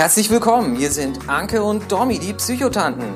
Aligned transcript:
Herzlich 0.00 0.30
willkommen, 0.30 0.76
hier 0.76 0.90
sind 0.90 1.28
Anke 1.28 1.62
und 1.62 1.92
Domi, 1.92 2.18
die 2.18 2.32
Psychotanten. 2.32 3.12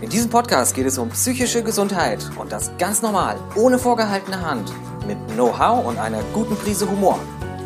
In 0.00 0.08
diesem 0.10 0.30
Podcast 0.30 0.76
geht 0.76 0.86
es 0.86 0.96
um 0.96 1.08
psychische 1.08 1.64
Gesundheit 1.64 2.24
und 2.38 2.52
das 2.52 2.70
ganz 2.78 3.02
normal, 3.02 3.36
ohne 3.56 3.80
vorgehaltene 3.80 4.40
Hand, 4.40 4.72
mit 5.08 5.18
Know-how 5.34 5.84
und 5.84 5.98
einer 5.98 6.22
guten 6.32 6.54
Prise 6.54 6.88
Humor. 6.88 7.18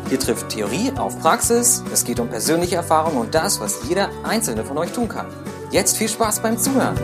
Hier 0.09 0.19
trifft 0.19 0.49
Theorie 0.49 0.91
auf 0.97 1.19
Praxis, 1.19 1.83
es 1.93 2.03
geht 2.03 2.19
um 2.19 2.27
persönliche 2.27 2.77
Erfahrung 2.77 3.17
und 3.17 3.35
das, 3.35 3.59
was 3.59 3.87
jeder 3.87 4.09
einzelne 4.23 4.65
von 4.65 4.79
euch 4.79 4.91
tun 4.91 5.09
kann. 5.09 5.27
Jetzt 5.69 5.97
viel 5.97 6.09
Spaß 6.09 6.39
beim 6.39 6.57
Zuhören. 6.57 6.97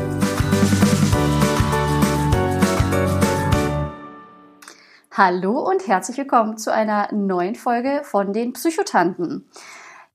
Hallo 5.11 5.59
und 5.59 5.87
herzlich 5.87 6.17
willkommen 6.17 6.57
zu 6.57 6.73
einer 6.73 7.13
neuen 7.13 7.53
Folge 7.53 8.01
von 8.03 8.33
den 8.33 8.53
Psychotanten. 8.53 9.45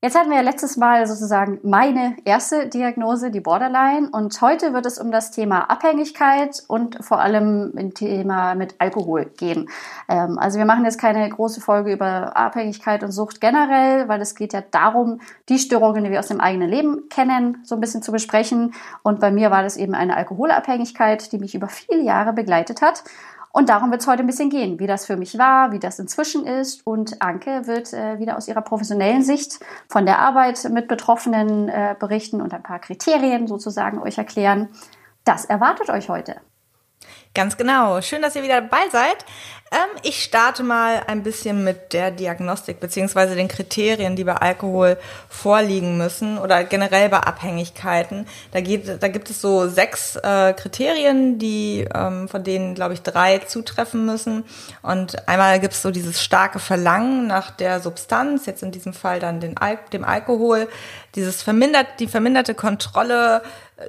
Jetzt 0.07 0.17
hatten 0.17 0.31
wir 0.31 0.37
ja 0.37 0.45
letztes 0.45 0.77
Mal 0.77 1.05
sozusagen 1.09 1.59
meine 1.65 2.15
erste 2.25 2.69
Diagnose, 2.69 3.33
die 3.33 3.41
Borderline. 3.41 4.09
Und 4.13 4.41
heute 4.41 4.73
wird 4.73 4.87
es 4.87 5.01
um 5.01 5.11
das 5.11 5.33
Thema 5.33 5.69
Abhängigkeit 5.69 6.63
und 6.69 7.05
vor 7.05 7.19
allem 7.19 7.73
ein 7.77 7.93
Thema 7.93 8.55
mit 8.55 8.77
Alkohol 8.79 9.25
gehen. 9.37 9.69
Ähm, 10.09 10.39
also 10.39 10.59
wir 10.59 10.65
machen 10.65 10.85
jetzt 10.85 11.01
keine 11.01 11.29
große 11.29 11.61
Folge 11.61 11.93
über 11.93 12.37
Abhängigkeit 12.37 13.03
und 13.03 13.11
Sucht 13.11 13.41
generell, 13.41 14.07
weil 14.07 14.21
es 14.21 14.37
geht 14.37 14.53
ja 14.53 14.61
darum, 14.71 15.21
die 15.49 15.59
Störungen, 15.59 16.05
die 16.05 16.13
wir 16.13 16.21
aus 16.21 16.29
dem 16.29 16.41
eigenen 16.41 16.69
Leben 16.69 17.09
kennen, 17.09 17.59
so 17.65 17.75
ein 17.75 17.81
bisschen 17.81 18.01
zu 18.01 18.13
besprechen. 18.13 18.75
Und 19.03 19.19
bei 19.19 19.33
mir 19.33 19.51
war 19.51 19.65
das 19.65 19.77
eben 19.77 19.97
eine 19.97 20.17
Alkoholabhängigkeit, 20.17 21.33
die 21.33 21.39
mich 21.41 21.57
über 21.57 21.67
viele 21.67 22.03
Jahre 22.03 22.33
begleitet 22.33 22.81
hat. 22.81 23.03
Und 23.57 23.71
darum 23.71 23.91
wird 23.91 24.03
es 24.03 24.07
heute 24.07 24.23
ein 24.23 24.27
bisschen 24.27 24.51
gehen, 24.51 24.79
wie 24.79 24.87
das 24.87 25.07
für 25.07 25.17
mich 25.17 25.39
war, 25.39 25.73
wie 25.73 25.79
das 25.79 25.99
inzwischen 25.99 26.47
ist. 26.47 26.87
Und 26.87 27.23
Anke 27.23 27.67
wird 27.67 27.91
äh, 27.95 28.19
wieder 28.19 28.37
aus 28.37 28.49
ihrer 28.49 28.61
professionellen 28.61 29.23
Sicht 29.23 29.61
von 29.89 30.05
der 30.05 30.19
Arbeit 30.19 30.63
mit 30.71 30.89
Betroffenen 30.89 31.71
äh, 31.71 31.97
berichten 31.99 32.43
und 32.43 32.53
ein 32.53 32.63
paar 32.63 32.81
Kriterien 32.81 33.47
sozusagen 33.47 33.99
euch 33.99 34.19
erklären. 34.19 34.69
Das 35.25 35.47
erwartet 35.47 35.89
euch 35.89 36.11
heute. 36.11 36.37
Ganz 37.35 37.57
genau. 37.57 38.03
Schön, 38.03 38.21
dass 38.21 38.37
ihr 38.37 38.43
wieder 38.43 38.61
dabei 38.61 38.91
seid. 38.91 39.25
Ähm, 39.73 40.01
ich 40.03 40.23
starte 40.23 40.63
mal 40.63 41.03
ein 41.09 41.25
bisschen 41.25 41.65
mit 41.65 41.93
der 41.93 42.13
Diagnostik 42.13 42.79
beziehungsweise 42.79 43.35
den 43.35 43.49
Kriterien, 43.49 44.15
die 44.15 44.23
bei 44.23 44.35
Alkohol 44.35 44.97
vorliegen 45.29 45.97
müssen 45.97 46.39
oder 46.39 46.63
generell 46.63 47.09
bei 47.09 47.19
Abhängigkeiten. 47.19 48.29
Da, 48.53 48.61
geht, 48.61 49.03
da 49.03 49.09
gibt 49.09 49.29
es 49.29 49.41
so 49.41 49.69
sechs 49.69 50.15
äh, 50.17 50.53
Kriterien, 50.53 51.41
die 51.41 51.87
ähm, 51.93 52.29
von 52.29 52.45
denen, 52.45 52.77
glaube 52.77 52.95
ich, 52.95 53.03
drei 53.03 53.39
zutreffen 53.39 54.07
müssen. 54.07 54.45
Und 54.83 55.29
einmal 55.29 55.59
gibt 55.59 55.75
es 55.75 55.83
so 55.83 55.91
dieses 55.91 56.23
starke 56.23 56.61
Verlangen 56.61 57.27
nach 57.27 57.51
der 57.51 57.81
Substanz, 57.81 58.47
jetzt 58.47 58.63
in 58.63 58.71
diesem 58.71 58.93
Fall 58.93 59.19
dann 59.19 59.41
den 59.41 59.57
Al 59.57 59.79
dem 59.93 60.05
Alkohol, 60.05 60.69
dieses 61.17 61.43
vermindert, 61.43 61.87
die 61.99 62.07
verminderte 62.07 62.55
Kontrolle 62.55 63.43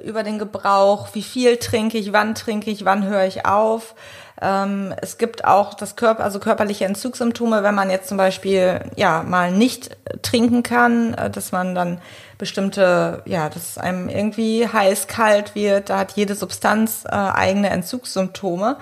über 0.04 0.22
den 0.22 0.38
Gebrauch, 0.38 1.08
wie 1.14 1.22
viel 1.22 1.56
trinke 1.56 1.96
ich, 1.98 2.12
wann 2.12 2.34
trinke 2.34 2.70
ich, 2.70 2.84
wann 2.84 3.04
höre 3.04 3.24
ich 3.24 3.46
auf. 3.46 3.94
Ähm, 4.40 4.94
es 5.00 5.18
gibt 5.18 5.44
auch 5.44 5.74
das 5.74 5.96
Körper, 5.96 6.22
also 6.22 6.38
körperliche 6.38 6.84
Entzugssymptome, 6.84 7.62
wenn 7.62 7.74
man 7.74 7.90
jetzt 7.90 8.08
zum 8.08 8.16
Beispiel 8.16 8.80
ja 8.94 9.24
mal 9.24 9.50
nicht 9.50 9.96
trinken 10.22 10.62
kann, 10.62 11.14
äh, 11.14 11.30
dass 11.30 11.50
man 11.50 11.74
dann 11.74 12.00
bestimmte, 12.38 13.22
ja, 13.24 13.48
dass 13.48 13.70
es 13.70 13.78
einem 13.78 14.08
irgendwie 14.08 14.68
heiß, 14.68 15.08
kalt 15.08 15.54
wird. 15.54 15.90
Da 15.90 15.98
hat 15.98 16.12
jede 16.12 16.36
Substanz 16.36 17.04
äh, 17.04 17.10
eigene 17.10 17.70
Entzugssymptome. 17.70 18.76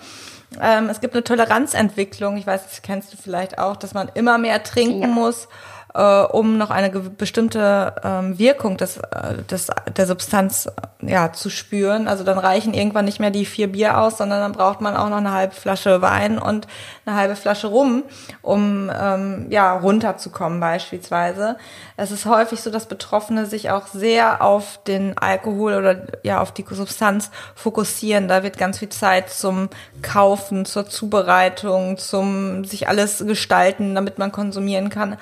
Ähm, 0.61 0.91
es 0.91 1.01
gibt 1.01 1.15
eine 1.15 1.25
Toleranzentwicklung. 1.25 2.37
Ich 2.37 2.47
weiß, 2.47 2.63
das 2.65 2.83
kennst 2.83 3.13
du 3.13 3.17
vielleicht 3.17 3.59
auch, 3.59 3.77
dass 3.77 3.95
man 3.95 4.11
immer 4.15 4.37
mehr 4.39 4.63
trinken 4.63 5.03
ja. 5.03 5.09
muss 5.09 5.49
äh, 5.97 6.25
um 6.25 6.59
noch 6.59 6.71
eine 6.71 6.91
bestimmte 6.91 7.95
ähm, 8.05 8.39
Wirkung 8.39 8.77
des, 8.77 8.99
äh, 8.99 9.43
des, 9.51 9.69
der 9.97 10.07
Substanz 10.07 10.67
äh, 10.67 11.11
ja, 11.11 11.33
zu 11.33 11.49
spüren. 11.49 12.07
Also 12.07 12.23
dann 12.23 12.39
reichen 12.39 12.75
irgendwann 12.75 13.07
nicht 13.07 13.19
mehr 13.19 13.31
die 13.31 13.47
vier 13.47 13.73
Bier 13.73 13.99
aus, 13.99 14.19
sondern 14.19 14.41
dann 14.41 14.53
braucht 14.53 14.83
man 14.83 14.95
auch 14.95 15.09
noch 15.09 15.17
eine 15.17 15.33
halbe 15.33 15.55
Flasche 15.55 16.03
Wein 16.03 16.39
und 16.39 16.67
eine 17.07 17.17
halbe 17.17 17.35
Flasche 17.35 17.69
Rum, 17.69 18.03
um 18.43 18.91
ähm, 18.95 19.47
ja, 19.49 19.73
runterzukommen 19.73 20.61
beispielsweise. 20.61 21.57
Es 21.97 22.11
ist 22.11 22.27
häufig 22.27 22.61
so, 22.61 22.71
dass 22.71 22.87
Betroffene 22.87 23.47
sich 23.47 23.71
auch 23.71 23.87
sehr 23.87 24.43
auf 24.43 24.81
den 24.87 25.17
Alkohol 25.17 25.75
oder 25.75 25.97
ja 26.23 26.43
auf 26.43 26.53
die 26.53 26.67
Substanz 26.69 27.31
fokussieren. 27.55 28.29
Da 28.29 28.43
wird 28.43 28.59
ganz 28.59 28.79
viel 28.79 28.91
Zeit 28.91 29.31
zum 29.31 29.71
Kaufen, 30.03 30.67
zur 30.67 30.87
Zubereitung, 30.87 31.97
zum 31.97 32.67
sich 32.67 32.89
alles 32.89 33.25
gestalten, 33.27 33.95
damit 33.95 34.19
man 34.19 34.31
konsumieren 34.31 34.91
kann 34.91 35.17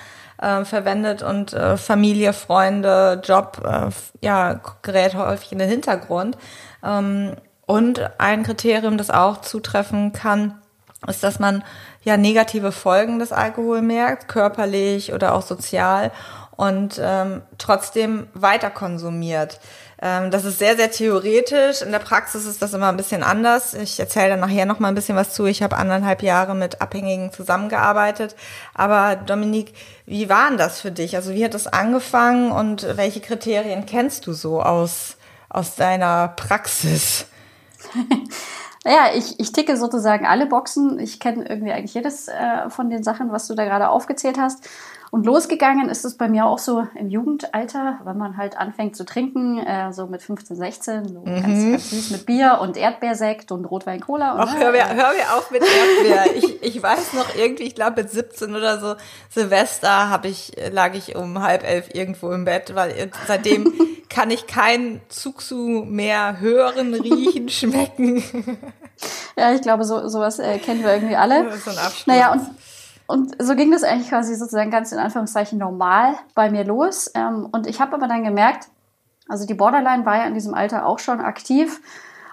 äh, 0.44 0.65
verwendet 0.65 1.22
und 1.22 1.55
äh, 1.55 1.77
Familie, 1.78 2.34
Freunde, 2.34 3.22
Job, 3.25 3.62
äh, 3.65 3.88
ja, 4.21 4.60
gerät 4.82 5.15
häufig 5.15 5.53
in 5.53 5.59
den 5.59 5.69
Hintergrund. 5.69 6.37
Ähm, 6.84 7.32
und 7.66 8.10
ein 8.19 8.43
Kriterium, 8.43 8.99
das 8.99 9.10
auch 9.10 9.41
zutreffen 9.41 10.12
kann, 10.12 10.60
ist, 11.06 11.25
dass 11.25 11.38
man 11.38 11.65
ja 12.03 12.19
negative 12.19 12.72
Folgen 12.72 13.19
des 13.19 13.32
Alkohol 13.32 13.81
merkt, 13.81 14.28
körperlich 14.28 15.15
oder 15.15 15.34
auch 15.34 15.43
sozial 15.43 16.10
und 16.56 17.00
ähm, 17.03 17.42
trotzdem 17.59 18.28
weiter 18.34 18.70
konsumiert. 18.70 19.60
Ähm, 20.00 20.31
das 20.31 20.44
ist 20.44 20.59
sehr, 20.59 20.76
sehr 20.76 20.91
theoretisch. 20.91 21.82
In 21.82 21.91
der 21.91 21.98
Praxis 21.98 22.44
ist 22.44 22.62
das 22.62 22.75
immer 22.75 22.88
ein 22.88 22.97
bisschen 22.97 23.22
anders. 23.22 23.75
Ich 23.75 23.98
erzähle 23.98 24.31
dann 24.31 24.41
nachher 24.41 24.66
noch 24.66 24.78
mal 24.78 24.88
ein 24.88 24.94
bisschen 24.94 25.16
was 25.16 25.32
zu. 25.32 25.47
Ich 25.47 25.62
habe 25.62 25.76
anderthalb 25.76 26.22
Jahre 26.22 26.54
mit 26.54 26.81
Abhängigen 26.81 27.32
zusammengearbeitet. 27.32 28.37
Aber 28.75 29.16
Dominik, 29.16 29.75
wie 30.06 30.28
war 30.28 30.48
denn 30.48 30.59
das 30.59 30.81
für 30.81 30.93
dich? 30.93 31.16
Also 31.16 31.32
wie 31.32 31.44
hat 31.44 31.54
das 31.54 31.66
angefangen 31.66 32.53
und 32.53 32.87
welche 32.97 33.20
Kriterien 33.20 33.87
kennst 33.87 34.26
du 34.26 34.32
so 34.32 34.62
aus, 34.62 35.16
aus 35.48 35.75
deiner 35.75 36.28
Praxis? 36.28 37.26
Naja, 38.87 39.14
ich, 39.16 39.41
ich 39.41 39.50
ticke 39.50 39.78
sozusagen 39.78 40.26
alle 40.26 40.44
Boxen. 40.44 40.98
Ich 40.98 41.19
kenne 41.19 41.48
irgendwie 41.48 41.72
eigentlich 41.72 41.94
jedes 41.94 42.28
äh, 42.28 42.69
von 42.69 42.91
den 42.91 43.03
Sachen, 43.03 43.32
was 43.32 43.47
du 43.47 43.54
da 43.54 43.64
gerade 43.64 43.88
aufgezählt 43.88 44.37
hast. 44.38 44.69
Und 45.14 45.26
losgegangen 45.26 45.91
ist 45.91 46.04
es 46.04 46.16
bei 46.16 46.26
mir 46.26 46.44
auch 46.44 46.58
so 46.58 46.88
im 46.97 47.08
Jugendalter, 47.08 48.00
wenn 48.02 48.19
man 48.19 48.36
halt 48.36 48.58
anfängt 48.58 48.97
zu 48.97 49.04
trinken, 49.04 49.60
äh, 49.60 49.92
so 49.92 50.08
mit 50.08 50.22
15, 50.22 50.56
16, 50.56 51.06
so 51.06 51.20
mhm. 51.20 51.25
ganz, 51.26 51.47
ganz 51.47 51.91
süß 51.91 52.10
mit 52.10 52.26
Bier 52.26 52.58
und 52.60 52.76
Erdbeersekt 52.76 53.52
und 53.52 53.64
Rotwein 53.64 54.00
Cola. 54.00 54.34
Ach, 54.36 54.58
hör 54.58 54.72
mir, 54.72 54.88
hör 54.88 55.12
mir 55.12 55.36
auf 55.36 55.52
mit 55.52 55.62
Erdbeer. 55.62 56.34
ich, 56.34 56.60
ich 56.64 56.82
weiß 56.82 57.12
noch 57.12 57.32
irgendwie, 57.36 57.62
ich 57.62 57.76
glaube 57.76 58.02
mit 58.02 58.10
17 58.10 58.56
oder 58.56 58.80
so, 58.80 58.97
Silvester 59.30 60.10
hab 60.10 60.25
ich, 60.25 60.50
lag 60.72 60.94
ich 60.94 61.14
um 61.14 61.41
halb 61.41 61.62
elf 61.62 61.94
irgendwo 61.94 62.32
im 62.32 62.44
Bett, 62.44 62.75
weil 62.75 63.12
seitdem 63.28 63.72
kann 64.08 64.32
ich 64.32 64.48
kein 64.48 65.00
Zuxu 65.10 65.84
mehr 65.84 66.41
hören, 66.41 66.92
riechen, 66.92 67.48
schmecken. 67.50 68.25
ja, 69.36 69.54
ich 69.54 69.62
glaube, 69.62 69.84
so, 69.84 70.08
sowas 70.08 70.41
äh, 70.41 70.58
kennen 70.58 70.82
wir 70.82 70.92
irgendwie 70.92 71.14
alle. 71.14 71.56
So 71.58 71.70
ein 71.70 71.76
naja, 72.06 72.32
und 72.32 72.41
und 73.06 73.37
so 73.42 73.54
ging 73.54 73.70
das 73.70 73.84
eigentlich 73.84 74.09
quasi 74.09 74.34
sozusagen 74.34 74.70
ganz 74.70 74.92
in 74.92 74.98
Anführungszeichen 74.98 75.59
normal 75.59 76.15
bei 76.34 76.50
mir 76.50 76.65
los. 76.65 77.10
Ähm, 77.15 77.48
und 77.53 77.66
ich 77.66 77.81
habe 77.81 77.94
aber 77.94 78.09
dann 78.09 78.25
gemerkt, 78.25 78.69
also 79.28 79.47
die 79.47 79.54
Borderline 79.54 80.06
war 80.06 80.16
ja 80.16 80.25
in 80.25 80.34
diesem 80.34 80.54
Alter 80.54 80.87
auch 80.87 80.98
schon 80.98 81.20
aktiv. 81.20 81.81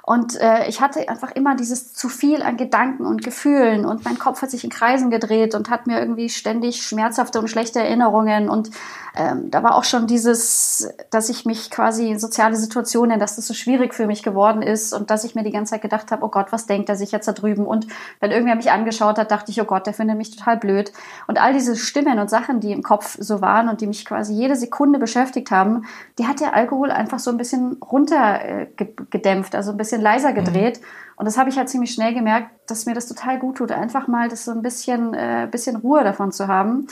Und 0.03 0.39
äh, 0.41 0.67
ich 0.67 0.81
hatte 0.81 1.07
einfach 1.09 1.31
immer 1.31 1.55
dieses 1.55 1.93
zu 1.93 2.09
viel 2.09 2.41
an 2.41 2.57
Gedanken 2.57 3.05
und 3.05 3.23
Gefühlen 3.23 3.85
und 3.85 4.03
mein 4.03 4.17
Kopf 4.17 4.41
hat 4.41 4.49
sich 4.49 4.63
in 4.63 4.71
Kreisen 4.71 5.11
gedreht 5.11 5.53
und 5.53 5.69
hat 5.69 5.85
mir 5.85 5.99
irgendwie 5.99 6.29
ständig 6.29 6.81
schmerzhafte 6.81 7.39
und 7.39 7.49
schlechte 7.49 7.79
Erinnerungen 7.79 8.49
und 8.49 8.71
ähm, 9.13 9.51
da 9.51 9.61
war 9.61 9.75
auch 9.75 9.83
schon 9.83 10.07
dieses, 10.07 10.89
dass 11.09 11.27
ich 11.27 11.45
mich 11.45 11.69
quasi 11.69 12.09
in 12.09 12.19
soziale 12.19 12.55
Situationen, 12.55 13.19
dass 13.19 13.35
das 13.35 13.45
so 13.45 13.53
schwierig 13.53 13.93
für 13.93 14.07
mich 14.07 14.23
geworden 14.23 14.61
ist 14.61 14.93
und 14.93 15.09
dass 15.09 15.25
ich 15.25 15.35
mir 15.35 15.43
die 15.43 15.51
ganze 15.51 15.71
Zeit 15.71 15.81
gedacht 15.81 16.11
habe, 16.11 16.23
oh 16.23 16.29
Gott, 16.29 16.51
was 16.51 16.65
denkt 16.65 16.87
er 16.87 16.95
sich 16.95 17.11
jetzt 17.11 17.27
da 17.27 17.33
drüben? 17.33 17.65
Und 17.65 17.87
wenn 18.21 18.31
irgendwer 18.31 18.55
mich 18.55 18.71
angeschaut 18.71 19.17
hat, 19.17 19.31
dachte 19.31 19.51
ich, 19.51 19.61
oh 19.61 19.65
Gott, 19.65 19.85
der 19.85 19.93
findet 19.93 20.17
mich 20.17 20.35
total 20.35 20.55
blöd. 20.55 20.93
Und 21.27 21.41
all 21.41 21.51
diese 21.51 21.75
Stimmen 21.75 22.19
und 22.19 22.29
Sachen, 22.29 22.61
die 22.61 22.71
im 22.71 22.83
Kopf 22.83 23.17
so 23.19 23.41
waren 23.41 23.67
und 23.67 23.81
die 23.81 23.87
mich 23.87 24.05
quasi 24.05 24.33
jede 24.33 24.55
Sekunde 24.55 24.97
beschäftigt 24.97 25.51
haben, 25.51 25.85
die 26.17 26.27
hat 26.27 26.39
der 26.39 26.53
Alkohol 26.53 26.89
einfach 26.89 27.19
so 27.19 27.31
ein 27.31 27.37
bisschen 27.37 27.73
runtergedämpft, 27.81 29.55
also 29.55 29.71
ein 29.71 29.77
bisschen 29.77 30.01
leiser 30.01 30.31
gedreht. 30.31 30.79
Mhm. 30.79 30.85
Und 31.17 31.25
das 31.25 31.37
habe 31.37 31.49
ich 31.49 31.57
halt 31.57 31.69
ziemlich 31.69 31.93
schnell 31.93 32.13
gemerkt, 32.13 32.49
dass 32.67 32.85
mir 32.85 32.95
das 32.95 33.07
total 33.07 33.37
gut 33.39 33.57
tut, 33.57 33.71
einfach 33.71 34.07
mal 34.07 34.29
das 34.29 34.45
so 34.45 34.51
ein 34.51 34.61
bisschen, 34.61 35.13
äh, 35.13 35.47
bisschen 35.51 35.75
Ruhe 35.75 36.03
davon 36.03 36.31
zu 36.31 36.47
haben. 36.47 36.87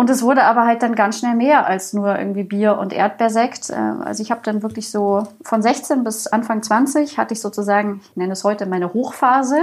Und 0.00 0.08
es 0.08 0.22
wurde 0.22 0.44
aber 0.44 0.64
halt 0.64 0.82
dann 0.82 0.94
ganz 0.94 1.18
schnell 1.18 1.34
mehr 1.34 1.66
als 1.66 1.92
nur 1.92 2.18
irgendwie 2.18 2.44
Bier 2.44 2.78
und 2.78 2.94
Erdbeersekt. 2.94 3.68
Äh, 3.68 3.74
also 3.74 4.22
ich 4.22 4.30
habe 4.30 4.40
dann 4.42 4.62
wirklich 4.62 4.90
so 4.90 5.24
von 5.42 5.60
16 5.60 6.04
bis 6.04 6.26
Anfang 6.26 6.62
20 6.62 7.18
hatte 7.18 7.34
ich 7.34 7.42
sozusagen, 7.42 8.00
ich 8.02 8.16
nenne 8.16 8.32
es 8.32 8.42
heute 8.42 8.64
meine 8.64 8.94
Hochphase. 8.94 9.58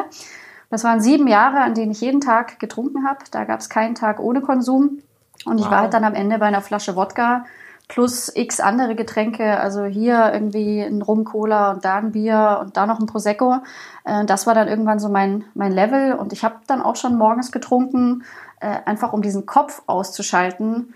Das 0.70 0.84
waren 0.84 1.02
sieben 1.02 1.28
Jahre, 1.28 1.62
an 1.62 1.74
denen 1.74 1.92
ich 1.92 2.02
jeden 2.02 2.22
Tag 2.22 2.60
getrunken 2.60 3.08
habe. 3.08 3.18
Da 3.32 3.46
gab 3.46 3.62
es 3.62 3.68
keinen 3.68 3.96
Tag 3.96 4.20
ohne 4.20 4.42
Konsum. 4.42 5.00
Und 5.46 5.58
wow. 5.58 5.66
ich 5.66 5.72
war 5.72 5.80
halt 5.80 5.96
dann 5.96 6.04
am 6.04 6.14
Ende 6.14 6.38
bei 6.38 6.46
einer 6.46 6.62
Flasche 6.62 6.96
Wodka 6.96 7.46
plus 7.88 8.32
x 8.36 8.60
andere 8.60 8.96
Getränke. 8.96 9.60
Also 9.60 9.86
hier 9.86 10.32
irgendwie 10.34 10.82
ein 10.82 11.02
Rum-Cola 11.02 11.72
und 11.72 11.86
da 11.86 11.96
ein 11.96 12.12
Bier 12.12 12.60
und 12.62 12.78
da 12.78 12.86
noch 12.86 13.00
ein 13.00 13.06
Prosecco. 13.06 13.58
Äh, 14.04 14.26
das 14.26 14.48
war 14.48 14.54
dann 14.54 14.68
irgendwann 14.68 15.00
so 15.00 15.10
mein, 15.10 15.46
mein 15.54 15.72
Level. 15.72 16.14
Und 16.14 16.34
ich 16.34 16.44
habe 16.44 16.56
dann 16.68 16.82
auch 16.82 16.96
schon 16.96 17.18
morgens 17.18 17.52
getrunken 17.52 18.24
äh, 18.60 18.78
einfach 18.86 19.14
um 19.14 19.22
diesen 19.22 19.46
Kopf 19.46 19.82
auszuschalten. 19.88 20.94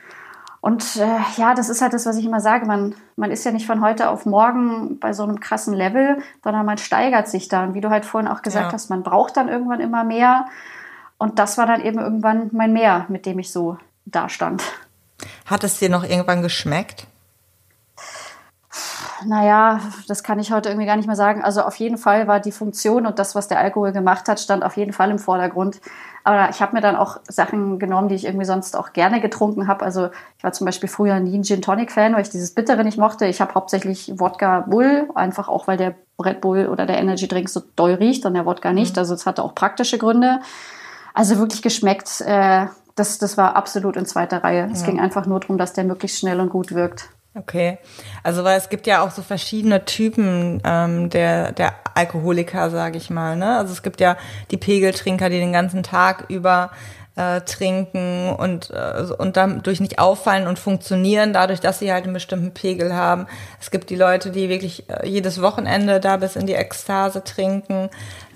Und 0.59 0.97
äh, 0.97 1.17
ja, 1.37 1.55
das 1.55 1.69
ist 1.69 1.81
halt 1.81 1.93
das, 1.93 2.05
was 2.05 2.17
ich 2.17 2.25
immer 2.25 2.39
sage. 2.39 2.67
Man, 2.67 2.93
man 3.15 3.31
ist 3.31 3.43
ja 3.43 3.51
nicht 3.51 3.65
von 3.65 3.81
heute 3.81 4.09
auf 4.09 4.25
morgen 4.25 4.99
bei 4.99 5.11
so 5.11 5.23
einem 5.23 5.39
krassen 5.39 5.73
Level, 5.73 6.21
sondern 6.43 6.65
man 6.65 6.77
steigert 6.77 7.27
sich 7.27 7.47
da. 7.47 7.63
Und 7.63 7.73
wie 7.73 7.81
du 7.81 7.89
halt 7.89 8.05
vorhin 8.05 8.29
auch 8.29 8.43
gesagt 8.43 8.67
ja. 8.67 8.73
hast, 8.73 8.89
man 8.89 9.01
braucht 9.01 9.37
dann 9.37 9.49
irgendwann 9.49 9.79
immer 9.79 10.03
mehr. 10.03 10.45
Und 11.17 11.39
das 11.39 11.57
war 11.57 11.65
dann 11.65 11.81
eben 11.81 11.99
irgendwann 11.99 12.49
mein 12.51 12.73
Mehr, 12.73 13.05
mit 13.09 13.25
dem 13.25 13.39
ich 13.39 13.51
so 13.51 13.77
dastand. 14.05 14.63
Hat 15.45 15.63
es 15.63 15.79
dir 15.79 15.89
noch 15.89 16.03
irgendwann 16.03 16.41
geschmeckt? 16.41 17.07
Naja, 19.25 19.79
das 20.07 20.23
kann 20.23 20.39
ich 20.39 20.51
heute 20.51 20.69
irgendwie 20.69 20.87
gar 20.87 20.95
nicht 20.95 21.05
mehr 21.05 21.15
sagen. 21.15 21.43
Also 21.43 21.61
auf 21.61 21.75
jeden 21.75 21.97
Fall 21.97 22.27
war 22.27 22.39
die 22.39 22.51
Funktion 22.51 23.05
und 23.05 23.19
das, 23.19 23.35
was 23.35 23.47
der 23.47 23.59
Alkohol 23.59 23.91
gemacht 23.91 24.27
hat, 24.27 24.39
stand 24.39 24.63
auf 24.63 24.77
jeden 24.77 24.93
Fall 24.93 25.11
im 25.11 25.19
Vordergrund. 25.19 25.79
Aber 26.23 26.49
ich 26.49 26.61
habe 26.61 26.75
mir 26.75 26.81
dann 26.81 26.95
auch 26.95 27.19
Sachen 27.27 27.79
genommen, 27.79 28.07
die 28.07 28.15
ich 28.15 28.25
irgendwie 28.25 28.45
sonst 28.45 28.75
auch 28.75 28.93
gerne 28.93 29.21
getrunken 29.21 29.67
habe. 29.67 29.83
Also 29.83 30.09
ich 30.37 30.43
war 30.43 30.53
zum 30.53 30.65
Beispiel 30.65 30.89
früher 30.89 31.19
nie 31.19 31.37
ein 31.37 31.43
Gin 31.43 31.61
Tonic 31.61 31.91
Fan, 31.91 32.13
weil 32.13 32.21
ich 32.21 32.29
dieses 32.29 32.53
Bittere 32.53 32.83
nicht 32.83 32.97
mochte. 32.97 33.25
Ich 33.25 33.41
habe 33.41 33.53
hauptsächlich 33.53 34.13
Wodka 34.19 34.61
Bull, 34.61 35.09
einfach 35.15 35.49
auch 35.49 35.67
weil 35.67 35.77
der 35.77 35.95
Red 36.23 36.41
Bull 36.41 36.67
oder 36.67 36.85
der 36.85 36.99
Energy 36.99 37.27
Drink 37.27 37.49
so 37.49 37.61
doll 37.75 37.93
riecht 37.95 38.25
und 38.25 38.33
der 38.35 38.45
Wodka 38.45 38.71
nicht. 38.73 38.95
Mhm. 38.95 38.99
Also 38.99 39.13
es 39.13 39.25
hatte 39.25 39.43
auch 39.43 39.55
praktische 39.55 39.97
Gründe. 39.97 40.39
Also 41.13 41.37
wirklich 41.39 41.61
geschmeckt. 41.61 42.21
Äh, 42.21 42.67
das, 42.95 43.17
das 43.17 43.37
war 43.37 43.55
absolut 43.55 43.95
in 43.95 44.05
zweiter 44.05 44.43
Reihe. 44.43 44.69
Es 44.71 44.83
ging 44.83 44.99
einfach 44.99 45.25
nur 45.25 45.39
darum, 45.39 45.57
dass 45.57 45.73
der 45.73 45.83
möglichst 45.83 46.19
schnell 46.19 46.39
und 46.39 46.49
gut 46.49 46.73
wirkt. 46.73 47.09
Okay, 47.33 47.77
also 48.23 48.43
weil 48.43 48.57
es 48.57 48.67
gibt 48.67 48.87
ja 48.87 49.01
auch 49.01 49.11
so 49.11 49.21
verschiedene 49.21 49.85
Typen 49.85 50.61
ähm, 50.65 51.09
der 51.09 51.53
der 51.53 51.75
Alkoholiker, 51.95 52.69
sage 52.69 52.97
ich 52.97 53.09
mal. 53.09 53.37
Ne? 53.37 53.57
Also 53.57 53.71
es 53.71 53.83
gibt 53.83 54.01
ja 54.01 54.17
die 54.51 54.57
Pegeltrinker, 54.57 55.29
die 55.29 55.39
den 55.39 55.53
ganzen 55.53 55.81
Tag 55.81 56.25
über 56.27 56.71
äh, 57.15 57.41
trinken 57.41 58.33
und, 58.37 58.69
äh, 58.71 59.03
und 59.17 59.35
dadurch 59.35 59.81
nicht 59.81 59.99
auffallen 59.99 60.47
und 60.47 60.59
funktionieren, 60.59 61.33
dadurch, 61.33 61.59
dass 61.59 61.79
sie 61.79 61.91
halt 61.91 62.05
einen 62.05 62.13
bestimmten 62.13 62.53
Pegel 62.53 62.93
haben. 62.93 63.27
Es 63.59 63.69
gibt 63.69 63.89
die 63.89 63.95
Leute, 63.95 64.31
die 64.31 64.49
wirklich 64.49 64.89
äh, 64.89 65.07
jedes 65.07 65.41
Wochenende 65.41 65.99
da 65.99 66.17
bis 66.17 66.35
in 66.35 66.47
die 66.47 66.53
Ekstase 66.53 67.23
trinken. 67.23 67.89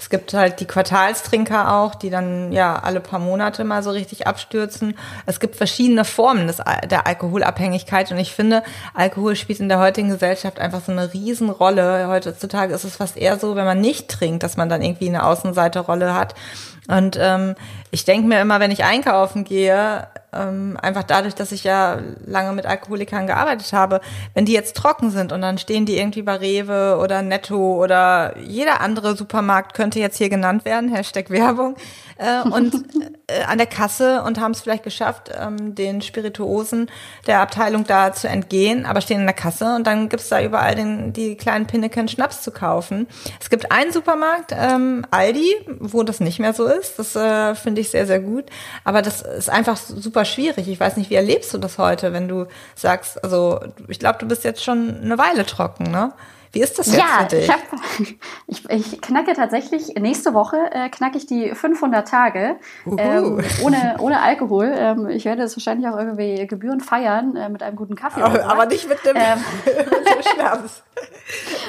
Es 0.05 0.11
gibt 0.11 0.35
halt 0.35 0.59
die 0.59 0.65
Quartalstrinker 0.65 1.73
auch, 1.73 1.95
die 1.95 2.11
dann 2.11 2.51
ja 2.51 2.75
alle 2.75 2.99
paar 2.99 3.17
Monate 3.17 3.63
mal 3.63 3.81
so 3.81 3.89
richtig 3.89 4.27
abstürzen. 4.27 4.95
Es 5.25 5.39
gibt 5.39 5.55
verschiedene 5.55 6.05
Formen 6.05 6.45
des, 6.45 6.57
der 6.91 7.07
Alkoholabhängigkeit 7.07 8.11
und 8.11 8.19
ich 8.19 8.31
finde, 8.31 8.61
Alkohol 8.93 9.35
spielt 9.35 9.61
in 9.61 9.67
der 9.67 9.79
heutigen 9.79 10.09
Gesellschaft 10.09 10.59
einfach 10.59 10.81
so 10.85 10.91
eine 10.91 11.11
Riesenrolle. 11.11 12.07
Heutzutage 12.07 12.75
ist 12.75 12.83
es 12.83 12.97
fast 12.97 13.17
eher 13.17 13.39
so, 13.39 13.55
wenn 13.55 13.65
man 13.65 13.81
nicht 13.81 14.07
trinkt, 14.07 14.43
dass 14.43 14.57
man 14.57 14.69
dann 14.69 14.83
irgendwie 14.83 15.09
eine 15.09 15.25
Außenseiterrolle 15.25 16.13
hat. 16.13 16.35
Und 16.87 17.17
ähm, 17.19 17.55
ich 17.89 18.05
denke 18.05 18.27
mir 18.27 18.39
immer, 18.39 18.59
wenn 18.59 18.69
ich 18.69 18.83
einkaufen 18.83 19.43
gehe, 19.43 20.07
ähm, 20.35 20.77
einfach 20.81 21.03
dadurch, 21.03 21.35
dass 21.35 21.51
ich 21.51 21.63
ja 21.63 21.99
lange 22.25 22.53
mit 22.53 22.65
Alkoholikern 22.65 23.27
gearbeitet 23.27 23.73
habe, 23.73 24.01
wenn 24.33 24.45
die 24.45 24.53
jetzt 24.53 24.75
trocken 24.75 25.11
sind 25.11 25.31
und 25.31 25.41
dann 25.41 25.57
stehen 25.57 25.85
die 25.85 25.97
irgendwie 25.97 26.21
bei 26.21 26.35
Rewe 26.35 26.97
oder 27.01 27.21
Netto 27.21 27.81
oder 27.81 28.37
jeder 28.37 28.81
andere 28.81 29.15
Supermarkt 29.15 29.73
könnte 29.73 29.99
jetzt 29.99 30.17
hier 30.17 30.29
genannt 30.29 30.65
werden, 30.65 30.93
Hashtag 30.93 31.29
Werbung, 31.29 31.75
äh, 32.17 32.41
und 32.47 32.73
äh, 33.27 33.43
an 33.43 33.57
der 33.57 33.67
Kasse 33.67 34.21
und 34.23 34.39
haben 34.39 34.51
es 34.51 34.61
vielleicht 34.61 34.83
geschafft, 34.83 35.31
ähm, 35.35 35.75
den 35.75 36.01
Spirituosen 36.01 36.91
der 37.27 37.39
Abteilung 37.39 37.85
da 37.85 38.13
zu 38.13 38.27
entgehen, 38.27 38.85
aber 38.85 39.01
stehen 39.01 39.21
in 39.21 39.25
der 39.25 39.35
Kasse 39.35 39.75
und 39.75 39.87
dann 39.87 40.09
gibt's 40.09 40.29
da 40.29 40.41
überall 40.41 40.75
den, 40.75 41.13
die 41.13 41.35
kleinen 41.35 41.65
Pinneken 41.65 42.07
Schnaps 42.07 42.41
zu 42.41 42.51
kaufen. 42.51 43.07
Es 43.39 43.49
gibt 43.49 43.71
einen 43.71 43.91
Supermarkt, 43.91 44.51
ähm, 44.55 45.05
Aldi, 45.09 45.55
wo 45.79 46.03
das 46.03 46.19
nicht 46.19 46.39
mehr 46.39 46.53
so 46.53 46.65
ist. 46.65 46.99
Das 46.99 47.15
äh, 47.15 47.55
finde 47.55 47.81
ich 47.81 47.89
sehr, 47.89 48.05
sehr 48.05 48.19
gut. 48.19 48.45
Aber 48.83 49.01
das 49.01 49.21
ist 49.21 49.49
einfach 49.49 49.77
super 49.77 50.25
schwierig. 50.25 50.67
Ich 50.67 50.79
weiß 50.79 50.97
nicht, 50.97 51.09
wie 51.09 51.15
erlebst 51.15 51.53
du 51.53 51.57
das 51.57 51.77
heute, 51.77 52.13
wenn 52.13 52.27
du 52.27 52.45
sagst, 52.75 53.23
also 53.23 53.59
ich 53.87 53.99
glaube, 53.99 54.19
du 54.19 54.27
bist 54.27 54.43
jetzt 54.43 54.63
schon 54.63 55.01
eine 55.01 55.17
Weile 55.17 55.45
trocken, 55.45 55.89
ne? 55.89 56.13
Wie 56.55 56.61
ist 56.61 56.79
das 56.79 56.87
jetzt 56.87 56.97
ja, 56.97 57.19
für 57.19 57.35
dich? 57.35 57.43
Ich, 57.43 57.51
hab, 57.51 57.59
ich, 58.47 58.69
ich 58.69 59.01
knacke 59.01 59.33
tatsächlich, 59.33 59.93
nächste 59.99 60.33
Woche 60.33 60.55
äh, 60.71 60.87
knacke 60.87 61.17
ich 61.17 61.25
die 61.25 61.53
500 61.53 62.07
Tage 62.07 62.55
ähm, 62.97 63.43
ohne, 63.61 63.97
ohne 63.99 64.21
Alkohol. 64.21 64.73
Ähm, 64.73 65.09
ich 65.09 65.25
werde 65.25 65.41
das 65.41 65.57
wahrscheinlich 65.57 65.85
auch 65.89 65.97
irgendwie 65.97 66.47
Gebühren 66.47 66.79
feiern 66.79 67.35
äh, 67.35 67.49
mit 67.49 67.61
einem 67.61 67.75
guten 67.75 67.95
Kaffee. 67.95 68.21
Aber, 68.21 68.45
aber 68.45 68.67
nicht 68.67 68.87
mit 68.87 69.03
dem, 69.03 69.17
ähm, 69.17 69.43
Schnaps. 70.33 70.81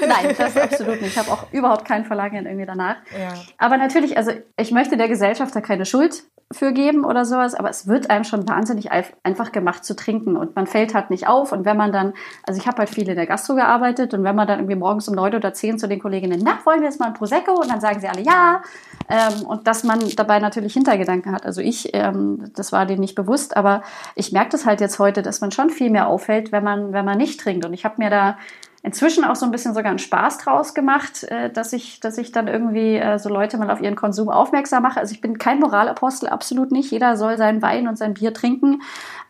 Nein, 0.00 0.36
das 0.38 0.56
absolut 0.56 1.02
nicht. 1.02 1.16
Ich 1.16 1.18
habe 1.18 1.32
auch 1.32 1.52
überhaupt 1.52 1.84
kein 1.84 2.04
Verlangen 2.04 2.46
irgendwie 2.46 2.66
danach. 2.66 2.96
Ja. 3.10 3.34
Aber 3.58 3.78
natürlich, 3.78 4.16
also 4.16 4.30
ich 4.56 4.70
möchte 4.70 4.96
der 4.96 5.08
Gesellschaft 5.08 5.56
da 5.56 5.60
keine 5.60 5.84
Schuld 5.84 6.22
für 6.52 6.72
geben 6.72 7.04
oder 7.04 7.24
sowas, 7.24 7.54
aber 7.56 7.70
es 7.70 7.88
wird 7.88 8.08
einem 8.08 8.22
schon 8.22 8.48
wahnsinnig 8.48 8.90
einfach 8.92 9.50
gemacht 9.50 9.84
zu 9.84 9.96
trinken 9.96 10.36
und 10.36 10.54
man 10.54 10.68
fällt 10.68 10.94
halt 10.94 11.10
nicht 11.10 11.26
auf 11.26 11.50
und 11.50 11.64
wenn 11.64 11.76
man 11.76 11.90
dann, 11.90 12.12
also 12.46 12.60
ich 12.60 12.68
habe 12.68 12.78
halt 12.78 12.88
viel 12.88 13.08
in 13.08 13.16
der 13.16 13.26
Gastro 13.26 13.56
gearbeitet 13.56 14.14
und 14.14 14.22
wenn 14.22 14.36
man 14.36 14.46
dann 14.46 14.60
irgendwie 14.60 14.76
morgens 14.76 15.08
um 15.08 15.16
neun 15.16 15.34
oder 15.34 15.52
zehn 15.54 15.76
zu 15.76 15.88
den 15.88 15.98
Kolleginnen, 15.98 16.40
na, 16.44 16.58
wollen 16.64 16.80
wir 16.80 16.88
jetzt 16.88 17.00
mal 17.00 17.06
ein 17.06 17.14
Prosecco? 17.14 17.60
Und 17.60 17.70
dann 17.70 17.80
sagen 17.80 18.00
sie 18.00 18.08
alle 18.08 18.22
ja. 18.22 18.62
Ähm, 19.08 19.46
und 19.46 19.66
dass 19.66 19.82
man 19.82 19.98
dabei 20.16 20.38
natürlich 20.38 20.72
Hintergedanken 20.74 21.32
hat. 21.32 21.44
Also 21.44 21.60
ich, 21.60 21.90
ähm, 21.94 22.44
das 22.54 22.70
war 22.72 22.86
denen 22.86 23.00
nicht 23.00 23.16
bewusst, 23.16 23.56
aber 23.56 23.82
ich 24.14 24.30
merke 24.30 24.50
das 24.50 24.66
halt 24.66 24.80
jetzt 24.80 24.98
heute, 25.00 25.22
dass 25.22 25.40
man 25.40 25.50
schon 25.50 25.70
viel 25.70 25.90
mehr 25.90 26.06
auffällt, 26.06 26.52
wenn 26.52 26.62
man, 26.62 26.92
wenn 26.92 27.04
man 27.04 27.18
nicht 27.18 27.40
trinkt. 27.40 27.64
Und 27.64 27.72
ich 27.72 27.84
habe 27.84 27.96
mir 27.98 28.10
da 28.10 28.38
inzwischen 28.86 29.24
auch 29.24 29.34
so 29.34 29.44
ein 29.44 29.50
bisschen 29.50 29.74
sogar 29.74 29.90
einen 29.90 29.98
Spaß 29.98 30.38
draus 30.38 30.72
gemacht, 30.72 31.24
äh, 31.24 31.50
dass 31.50 31.72
ich, 31.72 31.98
dass 31.98 32.18
ich 32.18 32.30
dann 32.30 32.46
irgendwie 32.46 32.96
äh, 32.96 33.18
so 33.18 33.28
Leute 33.28 33.58
mal 33.58 33.68
auf 33.68 33.82
ihren 33.82 33.96
Konsum 33.96 34.28
aufmerksam 34.28 34.84
mache. 34.84 35.00
Also 35.00 35.12
ich 35.12 35.20
bin 35.20 35.38
kein 35.38 35.58
Moralapostel, 35.58 36.28
absolut 36.28 36.70
nicht. 36.70 36.92
Jeder 36.92 37.16
soll 37.16 37.36
seinen 37.36 37.60
Wein 37.62 37.88
und 37.88 37.98
sein 37.98 38.14
Bier 38.14 38.32
trinken. 38.32 38.82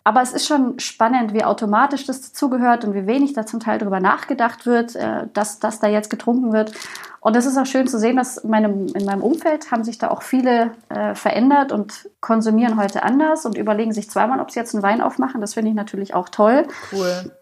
Aber 0.04 0.20
es 0.20 0.32
ist 0.32 0.46
schon 0.46 0.78
spannend, 0.78 1.32
wie 1.32 1.42
automatisch 1.42 2.04
das 2.04 2.20
dazugehört 2.20 2.84
und 2.84 2.92
wie 2.94 3.06
wenig 3.06 3.32
da 3.32 3.46
zum 3.46 3.58
Teil 3.58 3.78
darüber 3.78 3.98
nachgedacht 3.98 4.66
wird, 4.66 4.94
äh, 4.94 5.26
dass 5.32 5.58
das 5.58 5.80
da 5.80 5.88
jetzt 5.88 6.10
getrunken 6.10 6.52
wird. 6.52 6.72
Und 7.20 7.34
es 7.34 7.46
ist 7.46 7.56
auch 7.56 7.66
schön 7.66 7.88
zu 7.88 7.98
sehen, 7.98 8.16
dass 8.16 8.36
in 8.36 8.50
meinem, 8.50 8.88
in 8.88 9.06
meinem 9.06 9.22
Umfeld 9.22 9.70
haben 9.70 9.84
sich 9.84 9.96
da 9.96 10.10
auch 10.10 10.22
viele 10.22 10.72
äh, 10.90 11.14
verändert 11.14 11.72
und 11.72 12.10
konsumieren 12.20 12.76
heute 12.76 13.04
anders 13.04 13.46
und 13.46 13.56
überlegen 13.56 13.92
sich 13.92 14.10
zweimal, 14.10 14.38
ob 14.40 14.50
sie 14.50 14.60
jetzt 14.60 14.74
einen 14.74 14.82
Wein 14.82 15.00
aufmachen. 15.00 15.40
Das 15.40 15.54
finde 15.54 15.70
ich 15.70 15.76
natürlich 15.76 16.14
auch 16.14 16.28
toll. 16.28 16.66
Cool. 16.92 17.32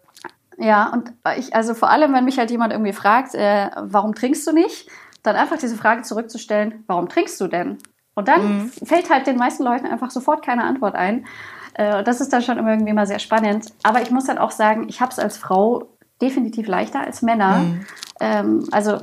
Ja, 0.59 0.93
und 0.93 1.13
ich, 1.37 1.55
also 1.55 1.75
vor 1.75 1.91
allem, 1.91 2.13
wenn 2.13 2.25
mich 2.25 2.39
halt 2.39 2.51
jemand 2.51 2.73
irgendwie 2.73 2.93
fragt, 2.93 3.35
äh, 3.35 3.71
warum 3.77 4.15
trinkst 4.15 4.47
du 4.47 4.53
nicht, 4.53 4.89
dann 5.23 5.37
einfach 5.37 5.59
diese 5.59 5.77
Frage 5.77 6.03
zurückzustellen, 6.03 6.85
warum 6.87 7.09
trinkst 7.09 7.41
du 7.41 7.49
denn? 7.49 7.79
Und 8.15 8.29
dann 8.29 8.59
mhm. 8.59 8.71
fällt 8.85 9.11
halt 9.11 9.27
den 9.27 9.37
meisten 9.37 9.65
Leuten 9.65 9.87
einfach 9.87 10.11
sofort 10.11 10.45
keine 10.45 10.65
Antwort 10.65 10.95
ein. 10.95 11.27
Äh, 11.75 12.05
das 12.05 12.21
ist 12.21 12.33
dann 12.33 12.43
schon 12.43 12.59
irgendwie 12.59 12.93
mal 12.93 13.07
sehr 13.07 13.19
spannend. 13.19 13.73
Aber 13.83 14.03
ich 14.03 14.11
muss 14.11 14.27
dann 14.27 14.39
auch 14.39 14.53
sagen, 14.53 14.87
ich 14.89 15.01
habe 15.01 15.11
es 15.11 15.19
als 15.19 15.37
Frau 15.37 15.89
definitiv 16.23 16.69
leichter 16.69 17.01
als 17.01 17.23
Männer. 17.23 17.59
Mhm. 17.59 17.87
Ähm, 18.21 18.69
also 18.71 18.99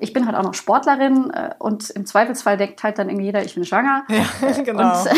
ich 0.00 0.12
bin 0.12 0.26
halt 0.26 0.36
auch 0.36 0.42
noch 0.42 0.54
Sportlerin 0.54 1.30
äh, 1.30 1.54
und 1.58 1.90
im 1.90 2.04
Zweifelsfall 2.06 2.56
denkt 2.56 2.82
halt 2.82 2.98
dann 2.98 3.08
irgendwie 3.08 3.26
jeder, 3.26 3.44
ich 3.44 3.54
bin 3.54 3.64
schwanger. 3.64 4.04
Ja, 4.08 4.52
genau. 4.64 5.00
Und, 5.00 5.06
äh, 5.06 5.14